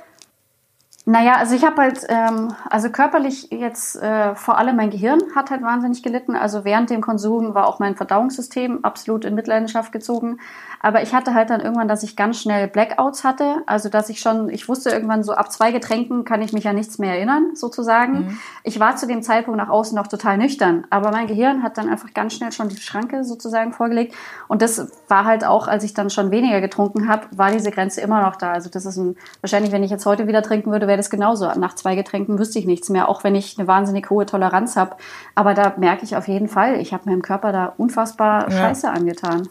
Naja, 1.05 1.35
also 1.35 1.53
ich 1.53 1.65
habe 1.65 1.81
halt, 1.81 2.05
ähm, 2.07 2.53
also 2.69 2.89
körperlich 2.89 3.49
jetzt 3.51 4.01
äh, 4.01 4.35
vor 4.35 4.57
allem 4.57 4.77
mein 4.77 4.89
Gehirn 4.89 5.19
hat 5.35 5.51
halt 5.51 5.61
wahnsinnig 5.61 6.01
gelitten. 6.01 6.33
Also 6.33 6.63
während 6.63 6.89
dem 6.89 7.01
Konsum 7.01 7.53
war 7.53 7.67
auch 7.67 7.79
mein 7.79 7.97
Verdauungssystem 7.97 8.85
absolut 8.85 9.25
in 9.25 9.35
Mitleidenschaft 9.35 9.91
gezogen. 9.91 10.37
Aber 10.79 11.01
ich 11.01 11.13
hatte 11.13 11.33
halt 11.33 11.49
dann 11.49 11.59
irgendwann, 11.59 11.89
dass 11.89 12.03
ich 12.03 12.15
ganz 12.15 12.39
schnell 12.39 12.69
Blackouts 12.69 13.25
hatte. 13.25 13.63
Also 13.65 13.89
dass 13.89 14.07
ich 14.07 14.21
schon, 14.21 14.49
ich 14.49 14.69
wusste 14.69 14.91
irgendwann 14.91 15.23
so 15.23 15.33
ab 15.33 15.51
zwei 15.51 15.73
Getränken 15.73 16.23
kann 16.23 16.41
ich 16.41 16.53
mich 16.53 16.69
an 16.69 16.75
nichts 16.75 16.99
mehr 16.99 17.15
erinnern, 17.15 17.51
sozusagen. 17.53 18.13
Mhm. 18.13 18.39
Ich 18.63 18.79
war 18.79 18.95
zu 18.95 19.05
dem 19.05 19.23
Zeitpunkt 19.23 19.57
nach 19.57 19.69
außen 19.69 19.95
noch 19.97 20.07
total 20.07 20.37
nüchtern. 20.37 20.87
Aber 20.89 21.11
mein 21.11 21.27
Gehirn 21.27 21.63
hat 21.63 21.77
dann 21.77 21.89
einfach 21.89 22.13
ganz 22.13 22.35
schnell 22.35 22.53
schon 22.53 22.69
die 22.69 22.77
Schranke 22.77 23.25
sozusagen 23.25 23.73
vorgelegt. 23.73 24.15
Und 24.47 24.61
das 24.61 24.89
war 25.09 25.25
halt 25.25 25.43
auch, 25.43 25.67
als 25.67 25.83
ich 25.83 25.93
dann 25.93 26.09
schon 26.09 26.31
weniger 26.31 26.61
getrunken 26.61 27.09
habe, 27.09 27.27
war 27.31 27.51
diese 27.51 27.71
Grenze 27.71 27.99
immer 27.99 28.21
noch 28.21 28.37
da. 28.37 28.53
Also 28.53 28.69
das 28.69 28.85
ist 28.85 28.95
ein, 28.95 29.17
wahrscheinlich, 29.41 29.73
wenn 29.73 29.83
ich 29.83 29.91
jetzt 29.91 30.05
heute 30.05 30.27
wieder 30.27 30.41
trinken 30.41 30.71
würde, 30.71 30.87
wäre 30.93 30.99
das 30.99 31.09
genauso. 31.09 31.51
Nach 31.55 31.73
zwei 31.73 31.95
Getränken 31.95 32.37
wüsste 32.37 32.59
ich 32.59 32.65
nichts 32.65 32.89
mehr, 32.89 33.09
auch 33.09 33.23
wenn 33.23 33.33
ich 33.33 33.57
eine 33.57 33.67
wahnsinnig 33.67 34.11
hohe 34.11 34.27
Toleranz 34.27 34.75
habe. 34.75 34.95
Aber 35.33 35.55
da 35.55 35.73
merke 35.77 36.05
ich 36.05 36.15
auf 36.15 36.27
jeden 36.27 36.47
Fall, 36.47 36.79
ich 36.79 36.93
habe 36.93 37.09
meinem 37.09 37.23
Körper 37.23 37.51
da 37.51 37.73
unfassbar 37.77 38.47
ja. 38.51 38.57
Scheiße 38.57 38.87
angetan. 38.89 39.49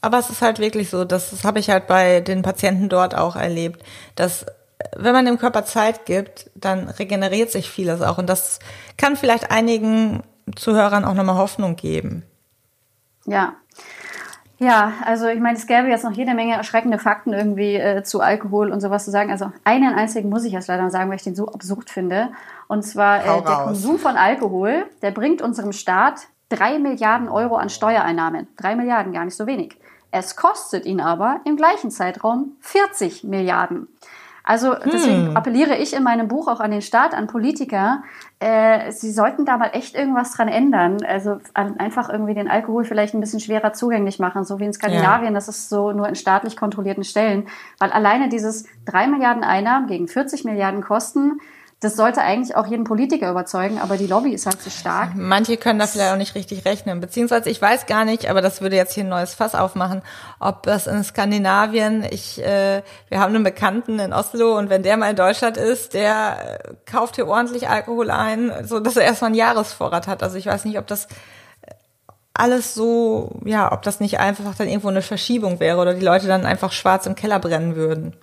Aber 0.00 0.18
es 0.18 0.30
ist 0.30 0.42
halt 0.42 0.58
wirklich 0.58 0.90
so, 0.90 1.04
das, 1.04 1.30
das 1.30 1.44
habe 1.44 1.60
ich 1.60 1.70
halt 1.70 1.86
bei 1.86 2.20
den 2.20 2.42
Patienten 2.42 2.88
dort 2.88 3.14
auch 3.14 3.36
erlebt, 3.36 3.84
dass 4.16 4.44
wenn 4.96 5.12
man 5.12 5.24
dem 5.24 5.38
Körper 5.38 5.64
Zeit 5.64 6.04
gibt, 6.04 6.50
dann 6.56 6.88
regeneriert 6.88 7.52
sich 7.52 7.70
vieles 7.70 8.02
auch. 8.02 8.18
Und 8.18 8.28
das 8.28 8.58
kann 8.96 9.16
vielleicht 9.16 9.52
einigen 9.52 10.24
Zuhörern 10.56 11.04
auch 11.04 11.14
nochmal 11.14 11.36
Hoffnung 11.36 11.76
geben. 11.76 12.24
Ja, 13.24 13.54
ja, 14.64 14.92
also 15.04 15.26
ich 15.26 15.40
meine, 15.40 15.56
es 15.56 15.66
gäbe 15.66 15.88
jetzt 15.88 16.04
noch 16.04 16.12
jede 16.12 16.34
Menge 16.34 16.54
erschreckende 16.54 16.98
Fakten 16.98 17.32
irgendwie 17.32 17.76
äh, 17.76 18.02
zu 18.02 18.20
Alkohol 18.20 18.70
und 18.70 18.80
sowas 18.80 19.04
zu 19.04 19.10
sagen. 19.10 19.30
Also 19.30 19.52
einen 19.64 19.94
einzigen 19.94 20.28
muss 20.28 20.44
ich 20.44 20.52
jetzt 20.52 20.68
leider 20.68 20.90
sagen, 20.90 21.10
weil 21.10 21.16
ich 21.16 21.22
den 21.22 21.34
so 21.34 21.48
absurd 21.48 21.90
finde. 21.90 22.30
Und 22.66 22.82
zwar 22.82 23.20
äh, 23.20 23.42
der 23.42 23.56
Konsum 23.56 23.98
von 23.98 24.16
Alkohol, 24.16 24.86
der 25.02 25.10
bringt 25.10 25.42
unserem 25.42 25.72
Staat 25.72 26.28
drei 26.48 26.78
Milliarden 26.78 27.28
Euro 27.28 27.56
an 27.56 27.68
Steuereinnahmen. 27.68 28.48
Drei 28.56 28.76
Milliarden, 28.76 29.12
gar 29.12 29.24
nicht 29.24 29.36
so 29.36 29.46
wenig. 29.46 29.76
Es 30.10 30.36
kostet 30.36 30.86
ihn 30.86 31.00
aber 31.00 31.40
im 31.44 31.56
gleichen 31.56 31.90
Zeitraum 31.90 32.52
40 32.60 33.24
Milliarden. 33.24 33.88
Also 34.46 34.74
deswegen 34.74 35.28
hm. 35.28 35.36
appelliere 35.38 35.76
ich 35.76 35.96
in 35.96 36.02
meinem 36.02 36.28
Buch 36.28 36.48
auch 36.48 36.60
an 36.60 36.70
den 36.70 36.82
Staat, 36.82 37.14
an 37.14 37.26
Politiker, 37.26 38.02
äh, 38.40 38.92
sie 38.92 39.10
sollten 39.10 39.46
da 39.46 39.56
mal 39.56 39.70
echt 39.72 39.94
irgendwas 39.94 40.32
dran 40.32 40.48
ändern. 40.48 40.98
Also 41.02 41.38
einfach 41.54 42.10
irgendwie 42.10 42.34
den 42.34 42.50
Alkohol 42.50 42.84
vielleicht 42.84 43.14
ein 43.14 43.20
bisschen 43.20 43.40
schwerer 43.40 43.72
zugänglich 43.72 44.18
machen, 44.18 44.44
so 44.44 44.60
wie 44.60 44.64
in 44.64 44.74
Skandinavien, 44.74 45.32
ja. 45.32 45.34
das 45.34 45.48
ist 45.48 45.70
so 45.70 45.92
nur 45.92 46.06
in 46.08 46.14
staatlich 46.14 46.58
kontrollierten 46.58 47.04
Stellen. 47.04 47.48
Weil 47.78 47.90
alleine 47.90 48.28
dieses 48.28 48.66
drei 48.84 49.06
Milliarden 49.06 49.44
Einnahmen 49.44 49.86
gegen 49.86 50.08
40 50.08 50.44
Milliarden 50.44 50.82
Kosten, 50.82 51.40
das 51.84 51.96
sollte 51.96 52.22
eigentlich 52.22 52.56
auch 52.56 52.66
jeden 52.66 52.84
Politiker 52.84 53.30
überzeugen, 53.30 53.78
aber 53.78 53.98
die 53.98 54.06
Lobby 54.06 54.32
ist 54.32 54.46
halt 54.46 54.62
so 54.62 54.70
stark. 54.70 55.10
Manche 55.14 55.58
können 55.58 55.78
da 55.78 55.86
vielleicht 55.86 56.12
auch 56.12 56.16
nicht 56.16 56.34
richtig 56.34 56.64
rechnen. 56.64 56.98
Beziehungsweise 57.00 57.50
ich 57.50 57.60
weiß 57.60 57.84
gar 57.84 58.06
nicht, 58.06 58.30
aber 58.30 58.40
das 58.40 58.62
würde 58.62 58.76
jetzt 58.76 58.94
hier 58.94 59.04
ein 59.04 59.10
neues 59.10 59.34
Fass 59.34 59.54
aufmachen, 59.54 60.00
ob 60.40 60.62
das 60.62 60.86
in 60.86 61.04
Skandinavien, 61.04 62.06
ich, 62.10 62.42
äh, 62.42 62.82
wir 63.10 63.20
haben 63.20 63.34
einen 63.34 63.44
Bekannten 63.44 63.98
in 63.98 64.14
Oslo 64.14 64.56
und 64.56 64.70
wenn 64.70 64.82
der 64.82 64.96
mal 64.96 65.10
in 65.10 65.16
Deutschland 65.16 65.58
ist, 65.58 65.92
der 65.92 66.60
äh, 66.64 66.74
kauft 66.90 67.16
hier 67.16 67.28
ordentlich 67.28 67.68
Alkohol 67.68 68.10
ein, 68.10 68.50
so 68.64 68.80
dass 68.80 68.96
er 68.96 69.04
erstmal 69.04 69.28
einen 69.28 69.36
Jahresvorrat 69.36 70.06
hat. 70.06 70.22
Also 70.22 70.38
ich 70.38 70.46
weiß 70.46 70.64
nicht, 70.64 70.78
ob 70.78 70.86
das 70.86 71.04
äh, 71.04 71.74
alles 72.32 72.72
so, 72.72 73.40
ja, 73.44 73.70
ob 73.72 73.82
das 73.82 74.00
nicht 74.00 74.20
einfach 74.20 74.54
dann 74.54 74.68
irgendwo 74.68 74.88
eine 74.88 75.02
Verschiebung 75.02 75.60
wäre 75.60 75.78
oder 75.78 75.92
die 75.92 76.04
Leute 76.04 76.28
dann 76.28 76.46
einfach 76.46 76.72
schwarz 76.72 77.04
im 77.04 77.14
Keller 77.14 77.40
brennen 77.40 77.76
würden. 77.76 78.16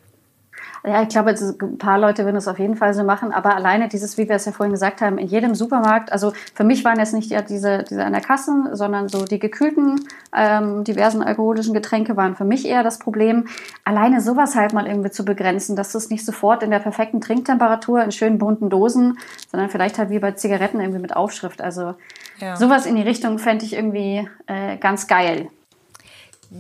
Ja, 0.84 1.04
ich 1.04 1.10
glaube, 1.10 1.32
ein 1.32 1.78
paar 1.78 2.00
Leute 2.00 2.26
würden 2.26 2.38
es 2.38 2.48
auf 2.48 2.58
jeden 2.58 2.76
Fall 2.76 2.96
so 2.96 3.04
machen, 3.04 3.32
aber 3.32 3.56
alleine 3.56 3.88
dieses, 3.88 4.18
wie 4.18 4.28
wir 4.28 4.36
es 4.36 4.46
ja 4.46 4.52
vorhin 4.52 4.72
gesagt 4.72 5.02
haben, 5.02 5.20
in 5.20 5.28
jedem 5.28 5.54
Supermarkt, 5.54 6.12
also 6.12 6.34
für 6.56 6.64
mich 6.64 6.84
waren 6.84 6.98
jetzt 6.98 7.14
nicht 7.14 7.30
ja 7.30 7.44
diese, 7.44 7.84
diese 7.84 8.04
an 8.04 8.14
der 8.14 8.22
Kassen, 8.22 8.76
sondern 8.76 9.08
so 9.08 9.26
die 9.26 9.38
gekühlten, 9.38 10.08
ähm, 10.36 10.84
diversen 10.84 11.22
alkoholischen 11.22 11.76
Getränke 11.76 12.18
waren 12.18 12.36
für 12.36 12.46
mich 12.46 12.68
eher 12.68 12.82
das 12.82 12.98
Problem. 12.98 13.48
Alleine 13.86 14.22
sowas 14.22 14.56
halt 14.56 14.74
mal 14.74 14.88
irgendwie 14.88 15.12
zu 15.12 15.24
begrenzen, 15.24 15.76
dass 15.76 15.94
es 15.94 16.10
nicht 16.10 16.26
sofort 16.26 16.64
in 16.64 16.72
der 16.72 16.80
perfekten 16.80 17.22
Trinktemperatur 17.22 18.04
in 18.04 18.12
schönen 18.12 18.40
bunten 18.40 18.72
Dosen, 18.72 19.20
sondern 19.52 19.70
vielleicht 19.70 20.00
halt 20.00 20.10
wie 20.10 20.20
bei 20.20 20.32
Zigaretten 20.32 20.80
irgendwie 20.80 21.02
mit 21.02 21.16
Aufschrift. 21.16 21.62
Also 21.62 21.94
ja. 22.40 22.56
sowas 22.56 22.88
in 22.88 22.96
die 22.96 23.04
Richtung 23.04 23.38
fände 23.38 23.66
ich 23.66 23.74
irgendwie 23.74 24.28
äh, 24.48 24.78
ganz 24.78 25.08
geil. 25.08 25.50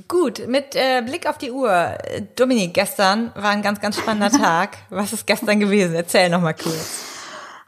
Gut, 0.07 0.47
mit 0.47 0.73
äh, 0.75 1.01
Blick 1.01 1.27
auf 1.27 1.37
die 1.37 1.51
Uhr. 1.51 1.97
Dominik, 2.37 2.73
gestern 2.73 3.31
war 3.35 3.49
ein 3.49 3.61
ganz, 3.61 3.81
ganz 3.81 3.97
spannender 3.97 4.31
Tag. 4.37 4.77
Was 4.89 5.11
ist 5.11 5.27
gestern 5.27 5.59
gewesen? 5.59 5.95
Erzähl 5.95 6.29
noch 6.29 6.39
mal 6.39 6.53
kurz. 6.53 7.11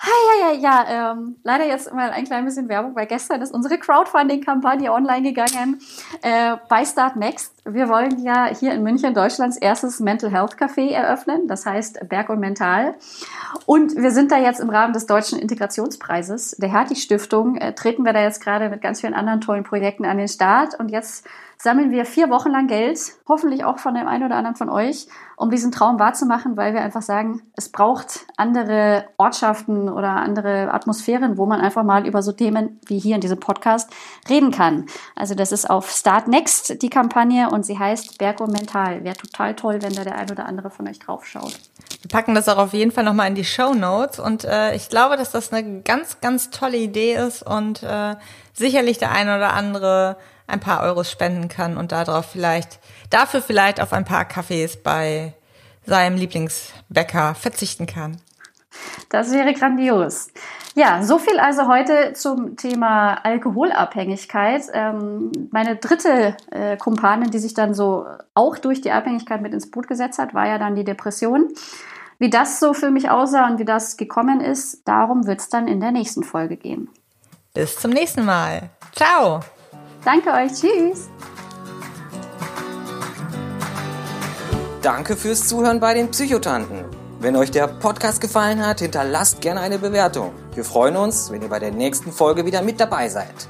Ja, 0.06 0.52
ja, 0.52 0.58
ja, 0.58 1.12
ähm, 1.12 1.38
leider 1.44 1.66
jetzt 1.66 1.94
mal 1.94 2.12
ein 2.12 2.26
klein 2.26 2.46
bisschen 2.46 2.68
Werbung, 2.68 2.96
weil 2.96 3.08
gestern 3.08 3.42
ist 3.42 3.54
unsere 3.54 3.78
Crowdfunding-Kampagne 3.78 4.92
online 4.92 5.34
gegangen 5.34 5.82
äh, 6.22 6.56
bei 6.70 6.86
Start 6.86 7.18
Next. 7.18 7.54
Wir 7.66 7.88
wollen 7.88 8.22
ja 8.22 8.48
hier 8.48 8.74
in 8.74 8.84
München 8.84 9.14
Deutschlands 9.14 9.56
erstes 9.56 10.02
Mental 10.02 10.30
Health 10.30 10.58
Café 10.58 10.92
eröffnen, 10.92 11.48
das 11.48 11.66
heißt 11.66 12.10
Berg 12.10 12.28
und 12.28 12.42
Mental. 12.42 12.96
Und 13.66 13.96
wir 13.96 14.12
sind 14.12 14.34
da 14.34 14.38
jetzt 14.38 14.60
im 14.60 14.70
Rahmen 14.70 14.92
des 14.92 15.06
Deutschen 15.06 15.40
Integrationspreises 15.40 16.58
der 16.60 16.70
Hertie 16.70 16.98
Stiftung, 16.98 17.56
äh, 17.56 17.74
treten 17.74 18.04
wir 18.04 18.12
da 18.12 18.22
jetzt 18.22 18.42
gerade 18.42 18.68
mit 18.68 18.82
ganz 18.82 19.00
vielen 19.00 19.14
anderen 19.14 19.40
tollen 19.40 19.64
Projekten 19.64 20.04
an 20.04 20.18
den 20.18 20.28
Start. 20.28 20.78
Und 20.78 20.90
jetzt 20.90 21.26
sammeln 21.64 21.92
wir 21.92 22.04
vier 22.04 22.30
Wochen 22.30 22.50
lang 22.50 22.68
Geld, 22.68 23.00
hoffentlich 23.26 23.64
auch 23.64 23.80
von 23.80 23.96
dem 23.96 24.06
einen 24.06 24.26
oder 24.26 24.36
anderen 24.36 24.58
von 24.58 24.70
euch, 24.70 25.08
um 25.38 25.50
diesen 25.50 25.72
Traum 25.72 25.98
wahrzumachen, 25.98 26.58
weil 26.58 26.74
wir 26.74 26.82
einfach 26.82 27.02
sagen, 27.02 27.42
es 27.56 27.70
braucht 27.70 28.26
andere 28.36 29.06
Ortschaften 29.16 29.88
oder 29.88 30.10
andere 30.10 30.74
Atmosphären, 30.74 31.38
wo 31.38 31.46
man 31.46 31.62
einfach 31.62 31.84
mal 31.84 32.06
über 32.06 32.22
so 32.22 32.34
Themen 32.34 32.80
wie 32.86 33.00
hier 33.00 33.16
in 33.16 33.22
diesem 33.22 33.40
Podcast 33.40 33.90
reden 34.30 34.52
kann. 34.52 34.88
Also 35.16 35.36
das 35.36 35.54
ist 35.54 35.70
auf 35.70 35.90
Start 35.90 36.28
Next 36.28 36.82
die 36.82 36.90
Kampagne 36.90 37.50
und 37.54 37.66
sie 37.66 37.78
heißt 37.78 38.18
Bergo 38.18 38.48
Mental. 38.48 39.04
Wäre 39.04 39.16
total 39.16 39.56
toll, 39.56 39.82
wenn 39.82 39.94
da 39.94 40.04
der 40.04 40.18
ein 40.18 40.30
oder 40.32 40.48
andere 40.48 40.72
von 40.72 40.88
euch 40.88 40.98
drauf 40.98 41.26
schaut. 41.26 41.54
Wir 42.02 42.10
packen 42.10 42.34
das 42.34 42.50
auch 42.50 42.58
auf 42.58 42.74
jeden 42.74 42.92
Fall 42.92 43.04
nochmal 43.04 43.28
in 43.28 43.36
die 43.36 43.46
Show 43.46 43.74
Notes 43.74 44.20
und 44.20 44.44
äh, 44.44 44.76
ich 44.76 44.90
glaube, 44.90 45.18
dass 45.18 45.32
das 45.32 45.54
eine 45.54 45.82
ganz, 45.82 46.20
ganz 46.20 46.50
tolle 46.50 46.78
Idee 46.78 47.14
ist 47.14 47.44
und 47.44 47.84
äh, 47.84 48.16
sicherlich 48.54 48.98
der 48.98 49.12
eine 49.12 49.36
oder 49.36 49.54
andere 49.54 50.18
ein 50.48 50.60
paar 50.60 50.82
Euros 50.82 51.12
spenden 51.12 51.48
kann 51.48 51.78
und 51.78 51.92
darauf 51.92 52.26
vielleicht, 52.26 52.80
dafür 53.10 53.42
vielleicht 53.42 53.80
auf 53.80 53.94
ein 53.94 54.04
paar 54.04 54.26
Kaffees 54.26 54.82
bei 54.82 55.34
seinem 55.86 56.18
Lieblingsbäcker 56.18 57.36
verzichten 57.36 57.86
kann. 57.86 58.20
Das 59.10 59.32
wäre 59.32 59.54
grandios. 59.54 60.28
Ja, 60.76 61.04
so 61.04 61.20
viel 61.20 61.40
also 61.40 61.68
heute 61.68 62.14
zum 62.14 62.58
Thema 62.58 63.14
Alkoholabhängigkeit. 63.24 64.64
Ähm, 64.74 65.32
meine 65.52 65.76
dritte 65.76 66.36
äh, 66.50 66.78
Kumpanin, 66.78 67.30
die 67.30 67.38
sich 67.38 67.54
dann 67.54 67.76
so 67.76 68.08
auch 68.34 68.58
durch 68.58 68.82
die 68.82 68.92
Abhängigkeit 68.92 69.42
mit 69.42 69.54
ins 69.54 69.70
Boot 69.70 69.88
gesetzt 69.88 70.18
hat, 70.18 70.34
war 70.34 70.48
ja 70.48 70.58
dann 70.58 70.76
die 70.76 70.84
Depression. 70.84 71.50
Wie 72.18 72.30
das 72.30 72.60
so 72.60 72.74
für 72.74 72.90
mich 72.90 73.10
aussah 73.12 73.48
und 73.48 73.60
wie 73.60 73.66
das 73.66 73.98
gekommen 73.98 74.42
ist, 74.42 74.88
darum 74.88 75.28
wird 75.28 75.42
es 75.42 75.50
dann 75.50 75.68
in 75.68 75.80
der 75.80 75.92
nächsten 75.92 76.24
Folge 76.24 76.58
gehen. 76.58 76.90
Bis 77.54 77.78
zum 77.78 77.92
nächsten 77.92 78.26
Mal. 78.26 78.70
Ciao. 78.96 79.42
Danke 80.04 80.32
euch. 80.32 80.54
Tschüss. 80.54 81.10
Danke 84.82 85.16
fürs 85.16 85.48
Zuhören 85.48 85.80
bei 85.80 85.94
den 85.94 86.10
Psychotanten. 86.10 86.83
Wenn 87.24 87.38
euch 87.38 87.52
der 87.52 87.68
Podcast 87.68 88.20
gefallen 88.20 88.68
hat, 88.68 88.82
hinterlasst 88.82 89.40
gerne 89.40 89.62
eine 89.62 89.80
Bewertung. 89.80 90.34
Wir 90.56 90.66
freuen 90.66 90.98
uns, 90.98 91.32
wenn 91.32 91.42
ihr 91.42 91.48
bei 91.48 91.60
der 91.60 91.72
nächsten 91.72 92.12
Folge 92.12 92.46
wieder 92.46 92.62
mit 92.62 92.82
dabei 92.82 93.08
seid. 93.08 93.48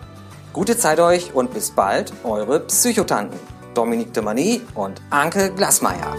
Gute 0.53 0.77
Zeit 0.77 0.99
euch 0.99 1.33
und 1.33 1.55
bis 1.55 1.71
bald, 1.71 2.13
eure 2.23 2.59
Psychotanten. 2.59 3.39
Dominique 3.73 4.13
de 4.13 4.21
Manie 4.21 4.61
und 4.75 5.01
Anke 5.09 5.51
Glasmeier. 5.55 6.15